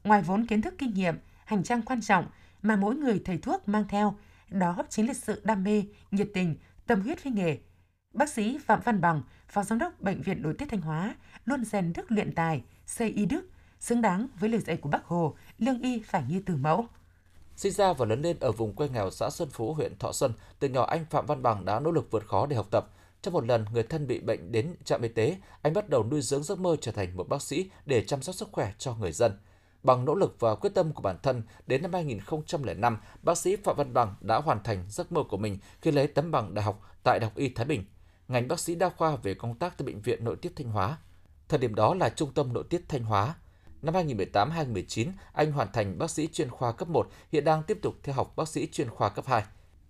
Ngoài 0.04 0.22
vốn 0.22 0.46
kiến 0.46 0.62
thức 0.62 0.74
kinh 0.78 0.94
nghiệm, 0.94 1.18
hành 1.44 1.62
trang 1.62 1.82
quan 1.82 2.00
trọng 2.00 2.26
mà 2.62 2.76
mỗi 2.76 2.96
người 2.96 3.22
thầy 3.24 3.38
thuốc 3.38 3.68
mang 3.68 3.84
theo, 3.88 4.14
đó 4.48 4.76
chính 4.88 5.06
là 5.06 5.14
sự 5.14 5.40
đam 5.44 5.64
mê, 5.64 5.84
nhiệt 6.10 6.28
tình, 6.34 6.56
tâm 6.86 7.00
huyết 7.00 7.24
với 7.24 7.32
nghề. 7.32 7.58
Bác 8.12 8.28
sĩ 8.28 8.58
Phạm 8.66 8.80
Văn 8.84 9.00
Bằng, 9.00 9.22
Phó 9.48 9.62
Giám 9.62 9.78
đốc 9.78 10.00
Bệnh 10.00 10.22
viện 10.22 10.42
Nội 10.42 10.54
tiết 10.58 10.66
Thanh 10.68 10.80
Hóa, 10.80 11.14
luôn 11.44 11.64
rèn 11.64 11.92
đức 11.92 12.12
luyện 12.12 12.34
tài, 12.34 12.62
xây 12.86 13.10
y 13.10 13.26
đức, 13.26 13.50
xứng 13.80 14.02
đáng 14.02 14.28
với 14.40 14.50
lời 14.50 14.60
dạy 14.60 14.76
của 14.76 14.88
Bác 14.88 15.04
Hồ, 15.04 15.36
lương 15.58 15.82
y 15.82 15.98
phải 15.98 16.24
như 16.28 16.42
từ 16.46 16.56
mẫu. 16.56 16.86
Sinh 17.56 17.72
ra 17.72 17.92
và 17.92 18.06
lớn 18.06 18.22
lên 18.22 18.36
ở 18.40 18.52
vùng 18.52 18.74
quê 18.74 18.88
nghèo 18.88 19.10
xã 19.10 19.30
Xuân 19.30 19.48
Phú, 19.52 19.74
huyện 19.74 19.98
Thọ 19.98 20.12
Xuân, 20.12 20.32
từ 20.58 20.68
nhỏ 20.68 20.86
anh 20.86 21.04
Phạm 21.10 21.26
Văn 21.26 21.42
Bằng 21.42 21.64
đã 21.64 21.80
nỗ 21.80 21.90
lực 21.90 22.10
vượt 22.10 22.26
khó 22.26 22.46
để 22.46 22.56
học 22.56 22.66
tập. 22.70 22.90
Trong 23.22 23.34
một 23.34 23.44
lần 23.44 23.64
người 23.72 23.82
thân 23.82 24.06
bị 24.06 24.20
bệnh 24.20 24.52
đến 24.52 24.74
trạm 24.84 25.02
y 25.02 25.08
tế, 25.08 25.36
anh 25.62 25.72
bắt 25.72 25.88
đầu 25.88 26.04
nuôi 26.04 26.22
dưỡng 26.22 26.42
giấc 26.42 26.58
mơ 26.58 26.76
trở 26.80 26.92
thành 26.92 27.16
một 27.16 27.28
bác 27.28 27.42
sĩ 27.42 27.70
để 27.86 28.04
chăm 28.04 28.22
sóc 28.22 28.34
sức 28.34 28.48
khỏe 28.52 28.72
cho 28.78 28.94
người 28.94 29.12
dân. 29.12 29.32
Bằng 29.82 30.04
nỗ 30.04 30.14
lực 30.14 30.36
và 30.40 30.54
quyết 30.54 30.74
tâm 30.74 30.92
của 30.92 31.02
bản 31.02 31.16
thân, 31.22 31.42
đến 31.66 31.82
năm 31.82 31.92
2005, 31.92 32.98
bác 33.22 33.38
sĩ 33.38 33.56
Phạm 33.56 33.76
Văn 33.76 33.94
Bằng 33.94 34.14
đã 34.20 34.36
hoàn 34.36 34.62
thành 34.62 34.84
giấc 34.88 35.12
mơ 35.12 35.22
của 35.28 35.36
mình 35.36 35.58
khi 35.80 35.90
lấy 35.90 36.06
tấm 36.06 36.30
bằng 36.30 36.54
đại 36.54 36.64
học 36.64 36.82
tại 37.02 37.18
Đại 37.20 37.30
học 37.30 37.36
Y 37.36 37.48
Thái 37.48 37.66
Bình. 37.66 37.84
Ngành 38.28 38.48
bác 38.48 38.60
sĩ 38.60 38.74
đa 38.74 38.88
khoa 38.88 39.16
về 39.16 39.34
công 39.34 39.58
tác 39.58 39.78
tại 39.78 39.86
Bệnh 39.86 40.00
viện 40.00 40.24
Nội 40.24 40.36
tiết 40.36 40.52
Thanh 40.56 40.70
Hóa. 40.70 40.98
Thời 41.48 41.58
điểm 41.58 41.74
đó 41.74 41.94
là 41.94 42.08
Trung 42.08 42.32
tâm 42.32 42.52
Nội 42.52 42.64
tiết 42.70 42.84
Thanh 42.88 43.02
Hóa. 43.02 43.34
Năm 43.82 43.94
2018-2019, 43.94 45.10
anh 45.32 45.52
hoàn 45.52 45.72
thành 45.72 45.98
bác 45.98 46.10
sĩ 46.10 46.26
chuyên 46.26 46.50
khoa 46.50 46.72
cấp 46.72 46.88
1, 46.88 47.08
hiện 47.32 47.44
đang 47.44 47.62
tiếp 47.62 47.78
tục 47.82 47.94
theo 48.02 48.14
học 48.14 48.36
bác 48.36 48.48
sĩ 48.48 48.66
chuyên 48.66 48.90
khoa 48.90 49.08
cấp 49.08 49.24
2. 49.26 49.42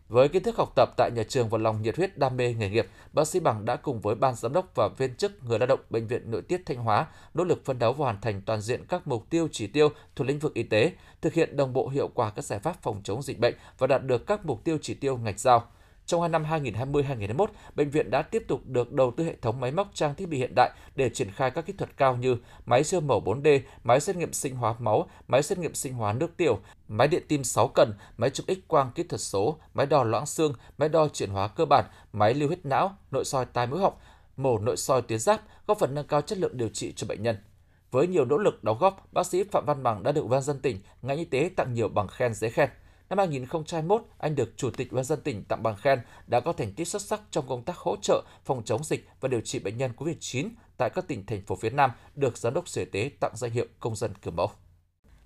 Với 0.08 0.28
kiến 0.28 0.42
thức 0.42 0.56
học 0.56 0.72
tập 0.76 0.90
tại 0.96 1.10
nhà 1.10 1.22
trường 1.28 1.48
và 1.48 1.58
lòng 1.58 1.82
nhiệt 1.82 1.96
huyết 1.96 2.18
đam 2.18 2.36
mê 2.36 2.54
nghề 2.54 2.70
nghiệp, 2.70 2.86
bác 3.12 3.28
sĩ 3.28 3.40
Bằng 3.40 3.64
đã 3.64 3.76
cùng 3.76 4.00
với 4.00 4.14
ban 4.14 4.34
giám 4.34 4.52
đốc 4.52 4.74
và 4.74 4.88
viên 4.88 5.14
chức 5.14 5.44
người 5.44 5.58
lao 5.58 5.66
động 5.66 5.80
bệnh 5.90 6.06
viện 6.06 6.30
nội 6.30 6.42
tiết 6.42 6.62
Thanh 6.66 6.76
Hóa 6.76 7.06
nỗ 7.34 7.44
lực 7.44 7.64
phấn 7.64 7.78
đấu 7.78 7.92
và 7.92 8.04
hoàn 8.04 8.20
thành 8.20 8.42
toàn 8.42 8.60
diện 8.60 8.84
các 8.88 9.08
mục 9.08 9.30
tiêu 9.30 9.48
chỉ 9.52 9.66
tiêu 9.66 9.88
thuộc 10.16 10.26
lĩnh 10.26 10.38
vực 10.38 10.54
y 10.54 10.62
tế, 10.62 10.92
thực 11.20 11.34
hiện 11.34 11.56
đồng 11.56 11.72
bộ 11.72 11.88
hiệu 11.88 12.08
quả 12.14 12.30
các 12.30 12.44
giải 12.44 12.58
pháp 12.58 12.82
phòng 12.82 13.00
chống 13.04 13.22
dịch 13.22 13.38
bệnh 13.38 13.54
và 13.78 13.86
đạt 13.86 14.04
được 14.04 14.26
các 14.26 14.46
mục 14.46 14.64
tiêu 14.64 14.78
chỉ 14.82 14.94
tiêu 14.94 15.16
ngạch 15.16 15.40
giao. 15.40 15.66
Trong 16.08 16.20
hai 16.20 16.28
năm 16.28 16.44
2020-2021, 16.44 17.46
bệnh 17.74 17.90
viện 17.90 18.10
đã 18.10 18.22
tiếp 18.22 18.44
tục 18.48 18.60
được 18.64 18.92
đầu 18.92 19.10
tư 19.16 19.24
hệ 19.24 19.36
thống 19.42 19.60
máy 19.60 19.70
móc 19.70 19.90
trang 19.94 20.14
thiết 20.14 20.28
bị 20.28 20.38
hiện 20.38 20.54
đại 20.54 20.70
để 20.96 21.10
triển 21.10 21.30
khai 21.30 21.50
các 21.50 21.66
kỹ 21.66 21.72
thuật 21.72 21.96
cao 21.96 22.16
như 22.16 22.36
máy 22.66 22.84
siêu 22.84 23.00
mẫu 23.00 23.22
4D, 23.24 23.60
máy 23.84 24.00
xét 24.00 24.16
nghiệm 24.16 24.32
sinh 24.32 24.56
hóa 24.56 24.74
máu, 24.78 25.08
máy 25.28 25.42
xét 25.42 25.58
nghiệm 25.58 25.74
sinh 25.74 25.94
hóa 25.94 26.12
nước 26.12 26.36
tiểu, 26.36 26.58
máy 26.88 27.08
điện 27.08 27.22
tim 27.28 27.44
6 27.44 27.68
cần, 27.68 27.92
máy 28.16 28.30
chụp 28.30 28.46
X 28.48 28.58
quang 28.68 28.90
kỹ 28.94 29.02
thuật 29.02 29.20
số, 29.20 29.58
máy 29.74 29.86
đo 29.86 30.04
loãng 30.04 30.26
xương, 30.26 30.52
máy 30.78 30.88
đo 30.88 31.08
chuyển 31.08 31.30
hóa 31.30 31.48
cơ 31.48 31.64
bản, 31.64 31.84
máy 32.12 32.34
lưu 32.34 32.48
huyết 32.48 32.66
não, 32.66 32.96
nội 33.10 33.24
soi 33.24 33.46
tai 33.46 33.66
mũi 33.66 33.80
họng, 33.80 33.94
mổ 34.36 34.58
nội 34.58 34.76
soi 34.76 35.02
tuyến 35.02 35.18
giáp, 35.18 35.40
góp 35.66 35.78
phần 35.78 35.94
nâng 35.94 36.06
cao 36.06 36.20
chất 36.20 36.38
lượng 36.38 36.56
điều 36.56 36.68
trị 36.68 36.92
cho 36.96 37.06
bệnh 37.06 37.22
nhân. 37.22 37.36
Với 37.90 38.06
nhiều 38.06 38.24
nỗ 38.24 38.38
lực 38.38 38.64
đóng 38.64 38.78
góp, 38.78 39.08
bác 39.12 39.26
sĩ 39.26 39.44
Phạm 39.44 39.64
Văn 39.66 39.82
Bằng 39.82 40.02
đã 40.02 40.12
được 40.12 40.26
Ban 40.26 40.42
dân 40.42 40.60
tỉnh, 40.60 40.80
ngành 41.02 41.18
y 41.18 41.24
tế 41.24 41.50
tặng 41.56 41.74
nhiều 41.74 41.88
bằng 41.88 42.08
khen 42.08 42.34
giấy 42.34 42.50
khen. 42.50 42.68
Năm 43.10 43.18
2021, 43.18 44.06
anh 44.18 44.34
được 44.34 44.56
Chủ 44.56 44.70
tịch 44.70 44.90
Ủy 44.90 45.02
dân 45.02 45.20
tỉnh 45.20 45.44
tặng 45.44 45.62
bằng 45.62 45.76
khen 45.76 45.98
đã 46.26 46.40
có 46.40 46.52
thành 46.52 46.72
tích 46.72 46.88
xuất 46.88 47.02
sắc 47.02 47.20
trong 47.30 47.48
công 47.48 47.62
tác 47.62 47.76
hỗ 47.76 47.96
trợ 48.02 48.24
phòng 48.44 48.62
chống 48.64 48.84
dịch 48.84 49.08
và 49.20 49.28
điều 49.28 49.40
trị 49.40 49.58
bệnh 49.58 49.76
nhân 49.76 49.90
COVID-19 49.96 50.48
tại 50.76 50.90
các 50.90 51.08
tỉnh 51.08 51.26
thành 51.26 51.42
phố 51.42 51.56
phía 51.56 51.70
Nam, 51.70 51.90
được 52.14 52.38
Giám 52.38 52.54
đốc 52.54 52.68
Sở 52.68 52.82
Y 52.82 52.84
tế 52.84 53.10
tặng 53.20 53.32
danh 53.36 53.50
hiệu 53.50 53.66
công 53.80 53.96
dân 53.96 54.14
kiểu 54.22 54.32
mẫu. 54.32 54.50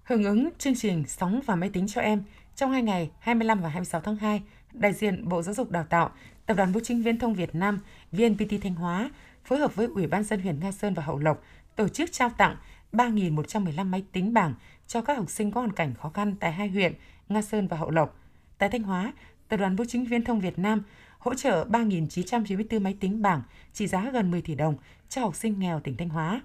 Hưởng 0.03 0.25
ứng 0.25 0.49
chương 0.59 0.75
trình 0.77 1.05
Sóng 1.09 1.41
và 1.47 1.55
máy 1.55 1.71
tính 1.73 1.87
cho 1.89 2.01
em, 2.01 2.23
trong 2.57 2.71
hai 2.71 2.83
ngày 2.83 3.11
25 3.19 3.61
và 3.61 3.69
26 3.69 4.01
tháng 4.01 4.17
2, 4.17 4.43
đại 4.73 4.93
diện 4.93 5.29
Bộ 5.29 5.43
Giáo 5.43 5.55
dục 5.55 5.71
Đào 5.71 5.85
tạo, 5.91 6.11
Tập 6.47 6.55
đoàn 6.55 6.73
Bưu 6.73 6.83
chính 6.85 7.03
Viễn 7.03 7.19
thông 7.19 7.35
Việt 7.35 7.55
Nam, 7.55 7.79
VNPT 8.13 8.63
Thanh 8.63 8.75
Hóa 8.75 9.11
phối 9.45 9.59
hợp 9.59 9.75
với 9.75 9.87
Ủy 9.95 10.07
ban 10.07 10.25
dân 10.25 10.41
huyện 10.41 10.61
Nga 10.61 10.73
Sơn 10.73 10.95
và 10.95 11.03
Hậu 11.03 11.19
Lộc 11.19 11.43
tổ 11.77 11.89
chức 11.89 12.13
trao 12.13 12.31
tặng 12.39 12.57
3.115 12.93 13.87
máy 13.87 14.05
tính 14.13 14.35
bảng 14.35 14.55
cho 14.93 15.03
các 15.03 15.17
học 15.17 15.31
sinh 15.31 15.51
có 15.51 15.61
hoàn 15.61 15.73
cảnh 15.73 15.95
khó 15.95 16.09
khăn 16.09 16.35
tại 16.41 16.53
hai 16.53 16.69
huyện 16.69 16.95
Nga 17.29 17.43
Sơn 17.43 17.69
và 17.69 17.77
Hậu 17.77 17.91
Lộc. 17.91 18.19
Tại 18.59 18.69
Thanh 18.69 18.83
Hóa, 18.83 19.13
Tập 19.49 19.57
đoàn 19.57 19.77
Bưu 19.77 19.87
chính 19.87 20.05
Viễn 20.05 20.25
thông 20.25 20.41
Việt 20.41 20.59
Nam 20.59 20.83
hỗ 21.19 21.35
trợ 21.35 21.65
3.994 21.65 22.81
máy 22.81 22.97
tính 23.01 23.23
bảng 23.23 23.43
trị 23.73 23.87
giá 23.87 24.11
gần 24.11 24.31
10 24.31 24.43
tỷ 24.43 24.55
đồng 24.55 24.77
cho 25.09 25.21
học 25.21 25.35
sinh 25.35 25.59
nghèo 25.59 25.81
tỉnh 25.81 25.97
Thanh 25.97 26.09
Hóa. 26.09 26.43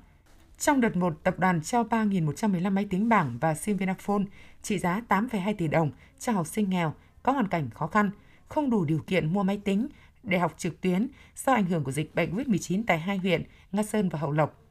Trong 0.57 0.81
đợt 0.81 0.95
1, 0.95 1.23
tập 1.23 1.39
đoàn 1.39 1.61
trao 1.61 1.83
3.115 1.83 2.71
máy 2.71 2.87
tính 2.89 3.09
bảng 3.09 3.37
và 3.41 3.55
SIM 3.55 3.77
Vinaphone 3.77 4.23
trị 4.61 4.79
giá 4.79 5.01
8,2 5.09 5.53
tỷ 5.57 5.67
đồng 5.67 5.91
cho 6.19 6.31
học 6.31 6.47
sinh 6.47 6.69
nghèo 6.69 6.93
có 7.23 7.31
hoàn 7.31 7.47
cảnh 7.47 7.69
khó 7.69 7.87
khăn, 7.87 8.11
không 8.47 8.69
đủ 8.69 8.85
điều 8.85 8.99
kiện 9.07 9.33
mua 9.33 9.43
máy 9.43 9.61
tính 9.63 9.87
để 10.23 10.39
học 10.39 10.53
trực 10.57 10.81
tuyến 10.81 11.07
do 11.35 11.53
ảnh 11.53 11.65
hưởng 11.65 11.83
của 11.83 11.91
dịch 11.91 12.15
bệnh 12.15 12.35
COVID-19 12.35 12.83
tại 12.87 12.99
hai 12.99 13.17
huyện 13.17 13.43
Nga 13.71 13.83
Sơn 13.83 14.09
và 14.09 14.19
Hậu 14.19 14.31
Lộc. 14.31 14.63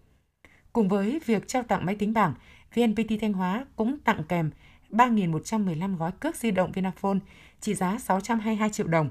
Cùng 0.72 0.88
với 0.88 1.20
việc 1.26 1.48
trao 1.48 1.62
tặng 1.62 1.86
máy 1.86 1.94
tính 1.94 2.12
bảng, 2.12 2.34
VNPT 2.74 3.20
Thanh 3.20 3.32
Hóa 3.32 3.66
cũng 3.76 3.98
tặng 3.98 4.22
kèm 4.28 4.50
3.115 4.90 5.96
gói 5.96 6.12
cước 6.12 6.36
di 6.36 6.50
động 6.50 6.72
Vinaphone 6.72 7.18
trị 7.60 7.74
giá 7.74 7.98
622 7.98 8.70
triệu 8.70 8.86
đồng 8.86 9.10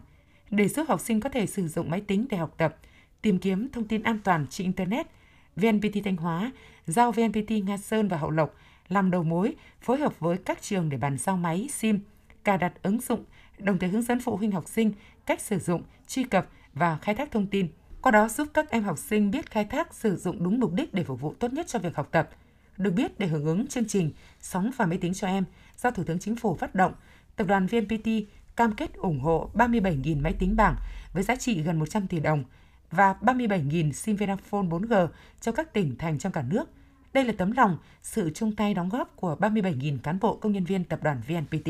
để 0.49 0.67
giúp 0.67 0.87
học 0.87 1.01
sinh 1.01 1.19
có 1.19 1.29
thể 1.29 1.45
sử 1.45 1.67
dụng 1.67 1.89
máy 1.89 2.01
tính 2.01 2.25
để 2.29 2.37
học 2.37 2.53
tập, 2.57 2.77
tìm 3.21 3.39
kiếm 3.39 3.69
thông 3.71 3.87
tin 3.87 4.03
an 4.03 4.19
toàn 4.23 4.45
trên 4.49 4.65
Internet. 4.65 5.07
VNPT 5.55 6.03
Thanh 6.03 6.17
Hóa 6.17 6.51
giao 6.85 7.11
VNPT 7.11 7.51
Nga 7.63 7.77
Sơn 7.77 8.07
và 8.07 8.17
Hậu 8.17 8.31
Lộc 8.31 8.55
làm 8.87 9.11
đầu 9.11 9.23
mối 9.23 9.55
phối 9.81 9.97
hợp 9.97 10.19
với 10.19 10.37
các 10.37 10.61
trường 10.61 10.89
để 10.89 10.97
bàn 10.97 11.17
giao 11.17 11.37
máy, 11.37 11.67
SIM, 11.71 11.99
cài 12.43 12.57
đặt 12.57 12.73
ứng 12.83 12.99
dụng, 13.01 13.23
đồng 13.57 13.79
thời 13.79 13.89
hướng 13.89 14.01
dẫn 14.01 14.19
phụ 14.19 14.37
huynh 14.37 14.51
học 14.51 14.67
sinh 14.67 14.91
cách 15.25 15.41
sử 15.41 15.59
dụng, 15.59 15.83
truy 16.07 16.23
cập 16.23 16.47
và 16.73 16.97
khai 16.97 17.15
thác 17.15 17.31
thông 17.31 17.47
tin. 17.47 17.67
Qua 18.01 18.11
đó 18.11 18.27
giúp 18.27 18.47
các 18.53 18.69
em 18.69 18.83
học 18.83 18.97
sinh 18.97 19.31
biết 19.31 19.51
khai 19.51 19.65
thác 19.65 19.93
sử 19.93 20.15
dụng 20.15 20.43
đúng 20.43 20.59
mục 20.59 20.73
đích 20.73 20.93
để 20.93 21.03
phục 21.03 21.21
vụ 21.21 21.33
tốt 21.39 21.53
nhất 21.53 21.67
cho 21.67 21.79
việc 21.79 21.95
học 21.95 22.07
tập. 22.11 22.29
Được 22.77 22.91
biết 22.91 23.19
để 23.19 23.27
hưởng 23.27 23.45
ứng 23.45 23.67
chương 23.67 23.87
trình 23.87 24.11
Sóng 24.41 24.71
và 24.77 24.85
máy 24.85 24.97
tính 24.97 25.13
cho 25.13 25.27
em 25.27 25.45
do 25.77 25.91
Thủ 25.91 26.03
tướng 26.03 26.19
Chính 26.19 26.35
phủ 26.35 26.55
phát 26.55 26.75
động, 26.75 26.93
tập 27.35 27.47
đoàn 27.47 27.67
VNPT 27.67 28.07
cam 28.55 28.75
kết 28.75 28.93
ủng 28.93 29.19
hộ 29.19 29.49
37.000 29.53 30.21
máy 30.21 30.33
tính 30.33 30.55
bảng 30.55 30.75
với 31.13 31.23
giá 31.23 31.35
trị 31.35 31.61
gần 31.61 31.79
100 31.79 32.07
tỷ 32.07 32.19
đồng 32.19 32.43
và 32.91 33.15
37.000 33.21 33.91
SIM 33.91 34.15
Vinaphone 34.15 34.67
4G 34.67 35.07
cho 35.41 35.51
các 35.51 35.73
tỉnh 35.73 35.95
thành 35.97 36.19
trong 36.19 36.31
cả 36.31 36.41
nước. 36.41 36.65
Đây 37.13 37.23
là 37.23 37.33
tấm 37.37 37.51
lòng, 37.51 37.77
sự 38.03 38.31
chung 38.35 38.55
tay 38.55 38.73
đóng 38.73 38.89
góp 38.89 39.15
của 39.15 39.37
37.000 39.39 39.97
cán 40.03 40.19
bộ 40.19 40.35
công 40.35 40.51
nhân 40.51 40.63
viên 40.63 40.83
tập 40.83 40.99
đoàn 41.03 41.21
VNPT. 41.27 41.69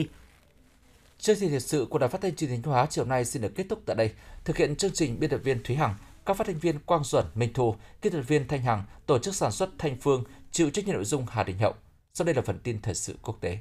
Chương 1.20 1.36
trình 1.40 1.50
thời 1.50 1.60
sự 1.60 1.88
của 1.90 1.98
Đài 2.00 2.10
Phát 2.10 2.22
thanh 2.22 2.36
Truyền 2.36 2.50
hình 2.50 2.62
Thanh 2.62 2.74
Hóa 2.74 2.86
chiều 2.90 3.06
nay 3.06 3.26
xin 3.26 3.42
được 3.42 3.56
kết 3.56 3.66
thúc 3.70 3.82
tại 3.86 3.96
đây. 3.96 4.12
Thực 4.46 4.58
hiện 4.58 4.76
chương 4.76 4.92
trình 4.94 5.20
biên 5.20 5.30
tập 5.30 5.40
viên 5.44 5.64
Thúy 5.64 5.76
Hằng, 5.76 5.96
các 6.26 6.38
phát 6.38 6.48
thanh 6.48 6.60
viên 6.60 6.80
Quang 6.80 7.04
Duẩn, 7.04 7.26
Minh 7.36 7.54
Thu, 7.54 7.76
kỹ 8.02 8.10
thuật 8.10 8.28
viên 8.28 8.48
Thanh 8.48 8.62
Hằng, 8.62 8.84
tổ 9.06 9.20
chức 9.20 9.36
sản 9.36 9.52
xuất 9.52 9.70
Thanh 9.78 9.98
Phương, 10.02 10.24
chịu 10.56 10.70
trách 10.70 10.86
nhiệm 10.86 10.96
nội 10.96 11.06
dung 11.06 11.26
Hà 11.30 11.44
Đình 11.44 11.58
Hậu. 11.58 11.74
Sau 12.14 12.26
đây 12.26 12.36
là 12.36 12.42
phần 12.42 12.60
tin 12.64 12.82
thời 12.82 12.96
sự 12.96 13.16
quốc 13.22 13.38
tế. 13.42 13.58